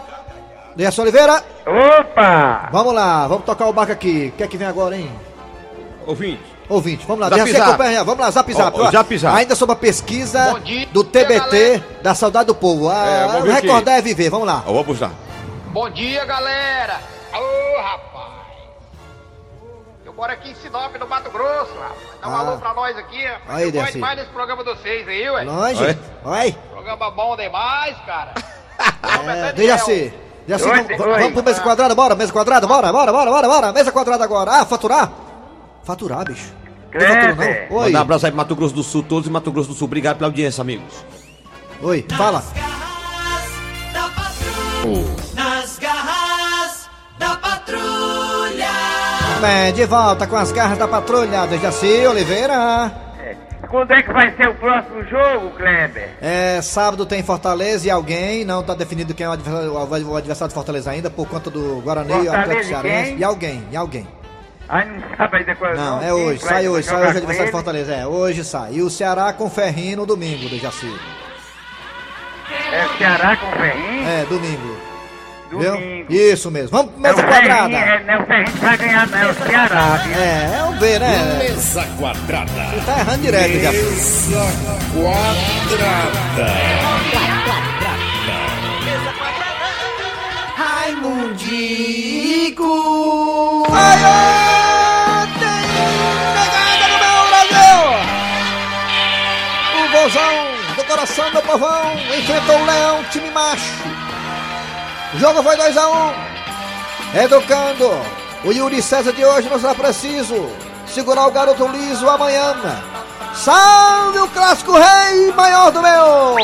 Dejaci 0.75 1.01
Oliveira! 1.03 1.45
Opa! 1.67 2.71
Vamos 2.73 2.95
lá, 2.95 3.27
vamos 3.29 3.45
tocar 3.45 3.67
o 3.67 3.73
barco 3.75 3.93
aqui. 3.93 4.33
O 4.33 4.37
que 4.39 4.43
é 4.45 4.47
que 4.47 4.57
vem 4.57 4.67
agora, 4.67 4.97
hein? 4.97 5.11
Ouvinte. 6.07 6.56
Ouvinte, 6.69 7.07
vamos 7.07 7.21
lá, 7.21 7.37
Zap, 7.37 7.51
zap. 7.53 7.63
acompanha, 7.71 8.03
vamos 8.05 8.21
lá, 8.25 8.31
zap 8.31 8.53
zap. 8.53 8.81
Ó. 8.81 8.91
zap, 8.91 9.19
zap. 9.19 9.37
Ainda 9.39 9.55
sobre 9.55 9.75
a 9.75 9.77
pesquisa 9.79 10.59
dia, 10.65 10.87
do 10.93 11.05
TBT 11.05 11.81
da 12.03 12.13
Saudade 12.15 12.47
do 12.47 12.55
Povo. 12.57 12.91
É, 12.91 12.95
Ah, 12.95 13.27
vamos 13.29 13.45
ver 13.45 13.53
aqui. 13.53 13.67
recordar 13.67 13.99
é 13.99 14.03
viver, 14.03 14.29
vamos 14.31 14.47
lá. 14.49 14.63
Vamos 14.67 14.99
lá. 15.01 15.11
Bom 15.69 15.89
dia, 15.91 16.25
galera! 16.25 17.01
Ô, 17.33 17.81
rapaz! 17.83 18.27
Eu 20.05 20.13
moro 20.13 20.33
aqui 20.33 20.51
em 20.51 20.55
Sinop, 20.57 20.95
no 20.99 21.07
Mato 21.07 21.31
Grosso, 21.31 21.73
rapaz. 21.79 21.99
Dá 22.21 22.29
um 22.29 22.35
Ah. 22.35 22.39
alô 22.41 22.57
pra 22.59 22.75
nós 22.75 22.97
aqui, 22.97 23.25
rapaz. 23.25 23.43
Aí, 23.59 23.65
Eu 23.65 23.73
gosto 23.73 23.93
demais 23.93 24.19
desse 24.19 24.31
programa 24.31 24.65
de 24.65 24.71
vocês 24.71 25.07
aí, 25.09 25.31
ué. 25.31 25.45
Longe. 25.45 25.99
Oi. 26.25 26.57
Programa 26.73 27.11
bom 27.13 27.37
demais, 27.37 27.97
cara. 28.05 28.33
É, 29.29 29.53
Dejaci. 29.53 30.13
Dejaci, 30.47 30.69
Oi, 30.69 30.83
vamos, 30.97 31.17
vamos 31.19 31.33
pro 31.33 31.43
mesa 31.43 31.61
quadrada, 31.61 31.95
bora, 31.95 32.15
mesa 32.15 32.33
quadrada, 32.33 32.67
bora, 32.67 32.93
bora, 32.93 33.13
bora, 33.13 33.31
bora, 33.31 33.49
bora. 33.49 33.73
Mesa 33.73 33.91
quadrada 33.93 34.25
agora. 34.25 34.51
Ah, 34.53 34.65
faturar? 34.67 35.11
Faturar, 35.87 36.25
bicho. 36.25 36.53
Não? 36.93 37.77
Oi. 37.79 37.85
Mandar 37.85 37.99
um 37.99 38.03
abraço 38.03 38.27
aí 38.27 38.33
pro 38.33 38.39
Mato 38.39 38.57
Grosso 38.57 38.75
do 38.75 38.83
Sul, 38.83 39.05
todos 39.05 39.29
em 39.29 39.33
Mato 39.33 39.53
Grosso 39.53 39.69
do 39.69 39.75
Sul. 39.75 39.87
Obrigado 39.87 40.17
pela 40.17 40.29
audiência, 40.29 40.61
amigos. 40.61 41.05
Oi, 41.81 42.05
fala. 42.17 42.43
da 43.93 44.09
patrulha. 44.09 45.05
Nas 45.35 45.79
garras 45.79 46.91
da 47.21 47.37
patrulha. 47.37 48.67
Bem, 49.41 49.73
de 49.75 49.85
volta 49.85 50.27
com 50.27 50.35
as 50.35 50.51
garras 50.51 50.77
da 50.77 50.89
patrulha, 50.89 51.47
Dejaci 51.47 52.05
Oliveira. 52.05 52.93
Quando 53.71 53.93
é 53.93 54.03
que 54.03 54.13
vai 54.13 54.35
ser 54.35 54.49
o 54.49 54.55
próximo 54.55 55.05
jogo, 55.05 55.51
Kleber? 55.51 56.17
É, 56.21 56.61
sábado 56.63 57.07
tem 57.07 57.23
Fortaleza 57.23 57.87
e 57.87 57.91
alguém, 57.91 58.45
não 58.45 58.63
tá 58.63 58.75
definido 58.75 59.15
quem 59.15 59.27
é 59.27 59.29
o 59.29 59.33
adversário, 59.33 59.73
o 59.73 60.17
adversário 60.17 60.49
de 60.49 60.55
Fortaleza 60.55 60.91
ainda, 60.91 61.11
por 61.11 61.29
conta 61.29 61.49
do 61.49 61.81
Guarani 61.83 62.11
e 62.11 62.15
o 62.15 62.25
Fortaleza 62.25 62.41
Atlético 62.41 62.65
e 62.65 62.69
Cearense. 62.69 63.15
E 63.17 63.25
alguém, 63.25 63.65
e 63.71 63.77
alguém. 63.77 64.07
Aí 64.69 64.85
não 65.77 66.03
é 66.03 66.13
hoje, 66.13 66.41
sai 66.41 66.69
hoje, 66.69 66.89
sai 66.89 66.97
hoje 66.97 67.07
o 67.07 67.19
adversário 67.19 67.47
de. 67.47 67.53
Fortaleza. 67.53 67.95
É, 67.95 68.07
hoje 68.07 68.43
sai. 68.45 68.73
E 68.75 68.83
o 68.83 68.91
Ceará 68.91 69.33
com 69.33 69.49
Ferrinho 69.49 69.99
no 69.99 70.07
domingo, 70.07 70.49
do 70.49 70.59
Jaci. 70.59 70.93
É 72.73 72.87
Ceará 72.99 73.37
com 73.37 73.47
o 73.47 73.53
Ferrinho? 73.53 74.09
É, 74.09 74.25
domingo. 74.29 74.77
Domingo. 75.51 76.07
Viu? 76.09 76.33
Isso 76.33 76.51
mesmo. 76.51 76.71
Vamos 76.77 76.93
pro 76.93 77.07
É 77.07 77.13
o 77.13 77.17
mesa 77.17 77.23
Ferrinho, 77.29 77.49
quadrada. 77.55 77.77
é, 77.77 78.05
não 78.05 78.15
é 78.15 78.19
o 78.19 78.27
Ferrinho 78.27 78.53
que 78.53 78.59
vai 78.59 78.77
ganhar, 78.77 79.07
não, 79.07 79.19
é 79.19 79.27
o 79.31 79.35
Ceará. 79.35 79.97
viu? 80.05 80.21
É, 80.21 80.59
vamos 80.59 80.79
ver, 80.81 81.01
né? 81.01 81.39
Mesa 81.39 81.87
quadrada. 81.99 82.51
Você 82.71 82.81
tá 82.87 82.99
errando 82.99 83.23
direto, 83.23 83.61
Jaci. 83.61 84.31
Mesa 84.31 84.47
quadrada. 84.93 86.47
Raimundico! 91.97 93.67
Ai, 93.73 93.99
ontem, 94.05 94.46
coração 101.07 101.31
do 101.31 101.43
povão 101.43 101.93
enfrentou 102.19 102.59
o 102.59 102.65
leão, 102.65 103.05
time 103.11 103.31
macho. 103.31 103.73
O 105.15 105.19
jogo 105.19 105.43
foi 105.43 105.57
2x1. 105.57 106.15
Educando. 107.23 107.91
O 108.45 108.53
Yuri 108.53 108.83
César 108.83 109.13
de 109.13 109.25
hoje 109.25 109.49
não 109.49 109.59
será 109.59 109.75
preciso 109.75 110.51
segurar 110.87 111.27
o 111.27 111.31
garoto 111.31 111.67
liso 111.69 112.09
amanhã. 112.09 112.55
Salve 113.35 114.19
o 114.19 114.29
clássico 114.29 114.73
rei 114.73 115.33
maior 115.33 115.71
do 115.71 115.81
meu! 115.81 116.37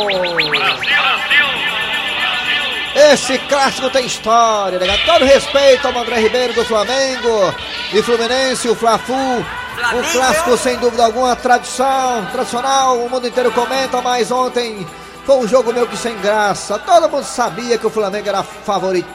Esse 2.95 3.39
clássico 3.39 3.91
tem 3.91 4.07
história, 4.07 4.79
né? 4.79 4.97
Todo 5.05 5.25
respeito 5.25 5.89
ao 5.89 5.99
André 5.99 6.21
Ribeiro 6.21 6.53
do 6.53 6.65
Flamengo 6.65 7.55
e 7.93 8.03
Fluminense, 8.03 8.69
o 8.69 8.77
Fla-Flu. 8.77 9.45
Um 9.95 10.03
clássico 10.13 10.57
sem 10.57 10.77
dúvida 10.77 11.05
alguma, 11.05 11.35
tradição, 11.35 12.27
tradicional, 12.31 12.99
o 12.99 13.09
mundo 13.09 13.27
inteiro 13.27 13.51
comenta, 13.53 14.01
mas 14.03 14.31
ontem 14.31 14.87
foi 15.25 15.37
um 15.37 15.49
jogo 15.49 15.73
meio 15.73 15.87
que 15.87 15.97
sem 15.97 16.17
graça. 16.19 16.79
Todo 16.79 17.09
mundo 17.09 17.25
sabia 17.25 17.79
que 17.79 17.87
o 17.87 17.91
Flamengo 17.91 18.29
era 18.29 18.43
favoritíssimo. 18.43 19.07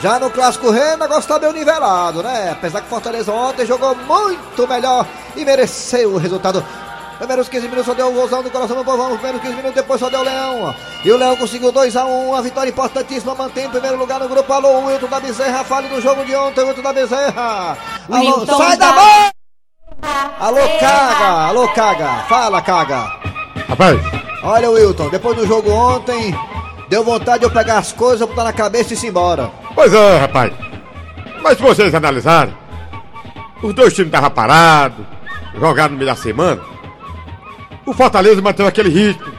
Já 0.00 0.18
no 0.18 0.30
Clássico 0.30 0.70
Rei, 0.70 0.94
o 0.94 0.98
negócio 0.98 1.28
tá 1.28 1.38
bem 1.40 1.52
nivelado, 1.52 2.22
né? 2.22 2.50
Apesar 2.52 2.80
que 2.82 2.88
Fortaleza 2.88 3.32
ontem 3.32 3.66
jogou 3.66 3.96
muito 3.96 4.68
melhor 4.68 5.04
e 5.36 5.44
mereceu 5.44 6.14
o 6.14 6.18
resultado. 6.18 6.64
Primeiros 7.18 7.48
15 7.48 7.64
minutos 7.64 7.86
só 7.86 7.94
deu 7.94 8.08
o 8.08 8.12
golzão 8.12 8.42
do 8.42 8.50
coração 8.50 8.76
do 8.76 8.84
povão. 8.84 9.10
Primeiros 9.16 9.40
15 9.42 9.54
minutos 9.56 9.74
depois 9.74 9.98
só 10.00 10.08
deu 10.08 10.20
o 10.20 10.22
Leão. 10.24 10.74
E 11.04 11.10
o 11.10 11.16
Leão 11.16 11.36
conseguiu 11.36 11.72
2x1. 11.72 12.06
Uma 12.06 12.40
vitória 12.42 12.70
importantíssima. 12.70 13.34
Mantém 13.34 13.66
em 13.66 13.70
primeiro 13.70 13.96
lugar 13.98 14.20
no 14.20 14.28
grupo. 14.28 14.52
Alô, 14.52 14.86
Wilton 14.86 15.08
da 15.08 15.18
Bezerra. 15.20 15.64
Fale 15.64 15.88
do 15.88 16.00
jogo 16.00 16.24
de 16.24 16.34
ontem, 16.36 16.62
Wilton 16.64 16.82
da 16.82 16.92
Bezerra. 16.92 17.76
Alô, 18.10 18.38
Wilton 18.40 18.56
sai 18.56 18.76
da- 18.76 18.92
bola! 18.92 19.30
Alô, 20.38 20.60
Caga. 20.78 21.26
Alô, 21.48 21.68
Caga. 21.74 22.08
Fala, 22.28 22.62
Caga. 22.62 23.12
Rapaz, 23.68 23.98
Olha, 24.44 24.70
Wilton, 24.70 25.08
depois 25.10 25.36
do 25.36 25.46
jogo 25.46 25.70
ontem, 25.70 26.32
deu 26.88 27.02
vontade 27.02 27.40
de 27.40 27.46
eu 27.46 27.50
pegar 27.50 27.78
as 27.78 27.92
coisas, 27.92 28.26
botar 28.28 28.44
na 28.44 28.52
cabeça 28.52 28.94
e 28.94 28.96
ir 28.96 29.06
embora. 29.08 29.50
pois 29.74 29.92
é, 29.92 30.18
rapaz. 30.18 30.52
Mas 31.42 31.56
se 31.56 31.62
vocês 31.62 31.92
analisarem, 31.94 32.56
os 33.62 33.74
dois 33.74 33.92
times 33.92 34.06
estavam 34.08 34.30
parados, 34.30 35.04
jogaram 35.58 35.90
no 35.90 35.96
meio 35.98 36.08
da 36.08 36.16
semana. 36.16 36.62
O 37.88 37.94
Fortaleza 37.94 38.42
manteve 38.42 38.68
aquele 38.68 38.90
ritmo, 38.90 39.32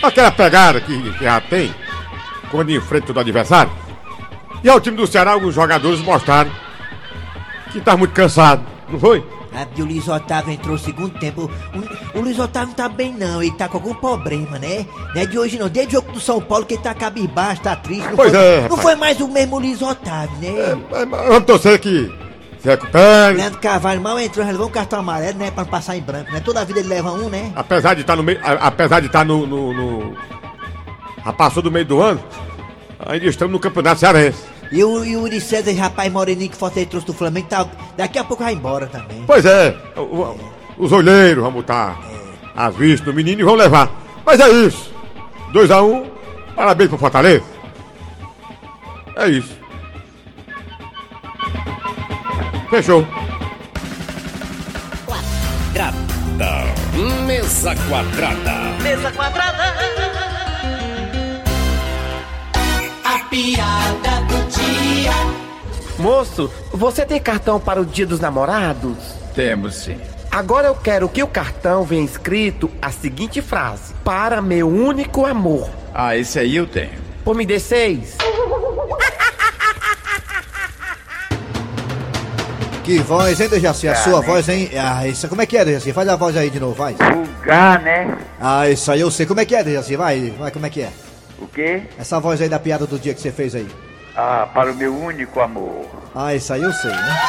aquela 0.00 0.30
pegada 0.30 0.80
que, 0.80 1.12
já 1.20 1.40
tem 1.40 1.74
quando 2.48 2.70
enfrenta 2.70 3.12
o 3.12 3.18
adversário. 3.18 3.72
E 4.62 4.68
ao 4.68 4.80
time 4.80 4.96
do 4.96 5.04
Ceará, 5.06 5.32
alguns 5.32 5.54
jogadores 5.54 6.00
mostraram 6.00 6.50
que 7.72 7.78
estavam 7.78 7.98
muito 7.98 8.12
cansados, 8.12 8.64
não 8.88 9.00
foi? 9.00 9.24
É 9.52 9.64
porque 9.64 9.82
o 9.82 9.84
Luiz 9.84 10.06
Otávio 10.06 10.52
entrou 10.52 10.74
no 10.74 10.78
segundo 10.78 11.18
tempo. 11.18 11.50
O, 12.14 12.18
o 12.18 12.22
Luiz 12.22 12.38
Otávio 12.38 12.68
não 12.68 12.74
tá 12.74 12.88
bem, 12.88 13.12
não. 13.12 13.42
Ele 13.42 13.50
tá 13.52 13.68
com 13.68 13.78
algum 13.78 13.94
problema, 13.94 14.56
né? 14.60 14.86
Não 15.12 15.20
é 15.20 15.26
de 15.26 15.36
hoje, 15.36 15.58
não. 15.58 15.68
Desde 15.68 15.96
o 15.96 16.00
jogo 16.00 16.12
do 16.12 16.20
São 16.20 16.40
Paulo 16.40 16.64
que 16.64 16.74
ele 16.74 16.82
tá 16.82 16.94
cabisbaixo, 16.94 17.62
tá 17.62 17.74
triste. 17.74 18.06
Não 18.06 18.14
Pois 18.14 18.30
foi, 18.30 18.40
é, 18.40 18.56
Não 18.58 18.62
rapaz. 18.62 18.82
foi 18.82 18.94
mais 18.94 19.20
o 19.20 19.26
mesmo 19.26 19.58
Luiz 19.58 19.82
Otávio, 19.82 20.36
né? 20.40 20.78
Vamos 21.28 21.44
torcer 21.46 21.80
que 21.80 22.12
se 22.62 22.68
recupere. 22.68 23.36
Leandro 23.36 23.58
Carvalho 23.60 24.00
mal 24.00 24.18
entrou, 24.18 24.44
já 24.44 24.52
levou 24.52 24.66
um 24.68 24.70
cartão 24.70 24.98
amarelo, 25.00 25.38
né? 25.38 25.50
Pra 25.50 25.64
não 25.64 25.70
passar 25.70 25.96
em 25.96 26.00
branco, 26.02 26.30
né? 26.32 26.40
Toda 26.40 26.60
a 26.60 26.64
vida 26.64 26.80
ele 26.80 26.88
leva 26.88 27.10
um, 27.12 27.28
né? 27.28 27.52
Apesar 27.56 27.94
de 27.94 28.02
estar 28.02 28.16
no 28.16 28.22
meio. 28.22 28.38
Apesar 28.42 29.00
de 29.00 29.06
estar 29.06 29.24
no. 29.24 29.46
no, 29.46 29.72
no- 29.72 30.16
Já 31.24 31.32
passou 31.32 31.62
do 31.62 31.70
meio 31.70 31.84
do 31.84 32.00
ano, 32.00 32.22
ainda 33.06 33.26
estamos 33.26 33.52
no 33.52 33.58
Campeonato 33.60 34.00
Cearense. 34.00 34.42
E 34.72 34.84
o, 34.84 35.04
e 35.04 35.16
o 35.16 35.22
Uri 35.22 35.40
César, 35.40 35.72
rapaz 35.72 36.12
moreninho 36.12 36.48
que 36.50 36.56
Fortaleza 36.56 36.90
trouxe 36.90 37.06
do 37.06 37.12
Flamengo, 37.12 37.48
tá, 37.48 37.66
daqui 37.96 38.18
a 38.18 38.24
pouco 38.24 38.42
vai 38.44 38.52
embora 38.54 38.86
também. 38.86 39.24
Pois 39.26 39.44
é, 39.44 39.76
o- 39.96 40.00
o- 40.00 40.40
os 40.78 40.92
olheiros 40.92 41.42
vão 41.42 41.52
botar 41.52 41.98
as 42.56 42.74
vistas 42.76 43.04
do 43.04 43.12
menino 43.12 43.40
e 43.40 43.44
vão 43.44 43.54
levar. 43.56 43.90
Mas 44.24 44.38
é 44.38 44.48
isso. 44.48 44.92
2x1, 45.52 45.82
um, 45.82 46.06
parabéns 46.54 46.88
pro 46.88 46.98
Fortaleza. 46.98 47.42
É 49.16 49.28
isso. 49.28 49.58
Fechou. 52.70 53.04
Quadrada. 55.04 56.72
Mesa 57.26 57.74
quadrada. 57.88 58.52
Mesa 58.80 59.10
quadrada. 59.10 59.74
A 63.04 63.18
piada 63.28 64.20
do 64.28 64.48
dia. 64.50 65.10
Moço, 65.98 66.48
você 66.70 67.04
tem 67.04 67.20
cartão 67.20 67.58
para 67.58 67.80
o 67.80 67.84
Dia 67.84 68.06
dos 68.06 68.20
Namorados? 68.20 69.16
Temos 69.34 69.74
sim. 69.74 69.98
Agora 70.30 70.68
eu 70.68 70.76
quero 70.76 71.08
que 71.08 71.24
o 71.24 71.26
cartão 71.26 71.82
venha 71.82 72.04
escrito 72.04 72.70
a 72.80 72.92
seguinte 72.92 73.42
frase: 73.42 73.92
Para 74.04 74.40
meu 74.40 74.68
único 74.68 75.26
amor. 75.26 75.68
Ah, 75.92 76.16
esse 76.16 76.38
aí 76.38 76.54
eu 76.54 76.68
tenho. 76.68 77.00
Pô, 77.24 77.34
me 77.34 77.44
dê 77.44 77.58
seis. 77.58 78.16
Que 82.90 82.98
voz, 82.98 83.40
hein, 83.40 83.48
Dejaci? 83.48 83.86
A 83.86 83.92
Vulgar, 83.92 84.02
sua 84.04 84.20
né? 84.20 84.26
voz, 84.26 84.48
hein? 84.48 84.70
Ah, 84.76 85.06
isso, 85.06 85.28
como 85.28 85.40
é 85.40 85.46
que 85.46 85.56
é, 85.56 85.64
Dejaci? 85.64 85.92
Faz 85.92 86.08
a 86.08 86.16
voz 86.16 86.36
aí 86.36 86.50
de 86.50 86.58
novo, 86.58 86.74
vai. 86.74 86.94
Vulgar, 86.94 87.80
né? 87.82 88.18
Ah, 88.40 88.68
isso 88.68 88.90
aí 88.90 89.00
eu 89.00 89.08
sei. 89.12 89.26
Como 89.26 89.38
é 89.38 89.44
que 89.44 89.54
é, 89.54 89.62
Dejaci? 89.62 89.94
Vai, 89.94 90.34
vai, 90.36 90.50
como 90.50 90.66
é 90.66 90.70
que 90.70 90.82
é? 90.82 90.90
O 91.38 91.46
quê? 91.46 91.84
Essa 91.96 92.18
voz 92.18 92.42
aí 92.42 92.48
da 92.48 92.58
piada 92.58 92.88
do 92.88 92.98
dia 92.98 93.14
que 93.14 93.20
você 93.20 93.30
fez 93.30 93.54
aí. 93.54 93.68
Ah, 94.16 94.48
para 94.52 94.72
o 94.72 94.74
meu 94.74 94.92
único 94.92 95.38
amor. 95.38 95.86
Ah, 96.16 96.34
isso 96.34 96.52
aí 96.52 96.62
eu 96.62 96.72
sei, 96.72 96.90
né? 96.90 97.20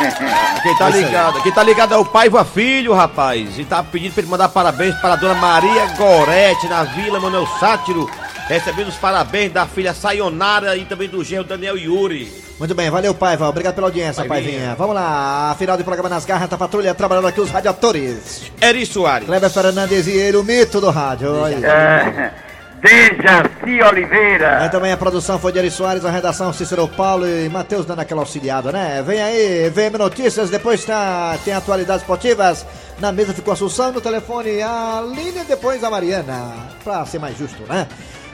Quem 0.62 0.74
tá 0.78 0.88
ligado? 0.88 1.42
Quem 1.42 1.52
tá 1.52 1.62
ligado 1.64 1.92
é 1.92 1.98
o 1.98 2.04
Paiva 2.06 2.42
Filho, 2.42 2.94
rapaz. 2.94 3.58
E 3.58 3.64
tá 3.66 3.82
pedindo 3.82 4.14
pra 4.14 4.22
ele 4.22 4.30
mandar 4.30 4.48
parabéns 4.48 4.94
para 5.00 5.12
a 5.12 5.16
dona 5.16 5.34
Maria 5.34 5.84
Gorete, 5.98 6.66
na 6.66 6.84
Vila 6.84 7.20
Manuel 7.20 7.46
Sátiro. 7.58 8.08
Recebendo 8.50 8.88
os 8.88 8.96
parabéns 8.96 9.52
da 9.52 9.64
filha 9.64 9.94
Sayonara 9.94 10.76
e 10.76 10.84
também 10.84 11.08
do 11.08 11.22
genro 11.22 11.44
Daniel 11.44 11.78
Yuri. 11.78 12.28
Muito 12.58 12.74
bem, 12.74 12.90
valeu, 12.90 13.14
Paiva. 13.14 13.48
Obrigado 13.48 13.76
pela 13.76 13.86
audiência, 13.86 14.24
Paivinha. 14.24 14.52
Paivinha. 14.54 14.74
Vamos 14.74 14.96
lá, 14.96 15.54
final 15.56 15.76
de 15.76 15.84
programa 15.84 16.08
nas 16.08 16.24
garras 16.24 16.48
da 16.48 16.58
patrulha, 16.58 16.92
trabalhando 16.92 17.28
aqui 17.28 17.40
os 17.40 17.48
radiadores. 17.48 18.50
Eri 18.60 18.84
Soares. 18.84 19.28
Kleber 19.28 19.50
Fernandes 19.50 20.08
e 20.08 20.10
ele, 20.10 20.36
o 20.36 20.42
mito 20.42 20.80
do 20.80 20.90
rádio. 20.90 21.32
Olha. 21.32 21.64
É, 21.64 22.32
Dejaci 22.80 23.82
Oliveira. 23.88 24.62
Aí 24.62 24.68
também 24.68 24.90
a 24.90 24.96
produção 24.96 25.38
foi 25.38 25.52
de 25.52 25.60
Eri 25.60 25.70
Soares, 25.70 26.04
a 26.04 26.10
redação 26.10 26.52
Cícero 26.52 26.88
Paulo 26.88 27.28
e 27.28 27.48
Matheus 27.48 27.86
dando 27.86 28.00
aquela 28.00 28.22
auxiliada, 28.22 28.72
né? 28.72 29.00
Vem 29.06 29.22
aí, 29.22 29.70
VM 29.70 29.96
Notícias, 29.96 30.50
depois 30.50 30.84
tá, 30.84 31.38
tem 31.44 31.54
atualidades 31.54 32.02
esportivas. 32.02 32.66
Na 32.98 33.12
mesa 33.12 33.32
ficou 33.32 33.52
a 33.52 33.54
Assunção, 33.54 33.92
no 33.92 34.00
telefone 34.00 34.60
a 34.60 35.04
e 35.16 35.44
depois 35.44 35.84
a 35.84 35.88
Mariana, 35.88 36.52
pra 36.82 37.06
ser 37.06 37.20
mais 37.20 37.38
justo, 37.38 37.62
né? 37.68 37.86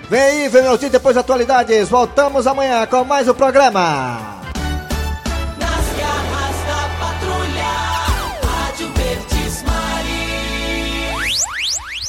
Vem 0.08 0.20
aí, 0.20 0.48
Notícias, 0.48 0.92
depois 0.92 1.16
atualidades. 1.16 1.88
Voltamos 1.88 2.46
amanhã 2.46 2.86
com 2.86 3.04
mais 3.04 3.28
o 3.28 3.34
programa. 3.34 4.35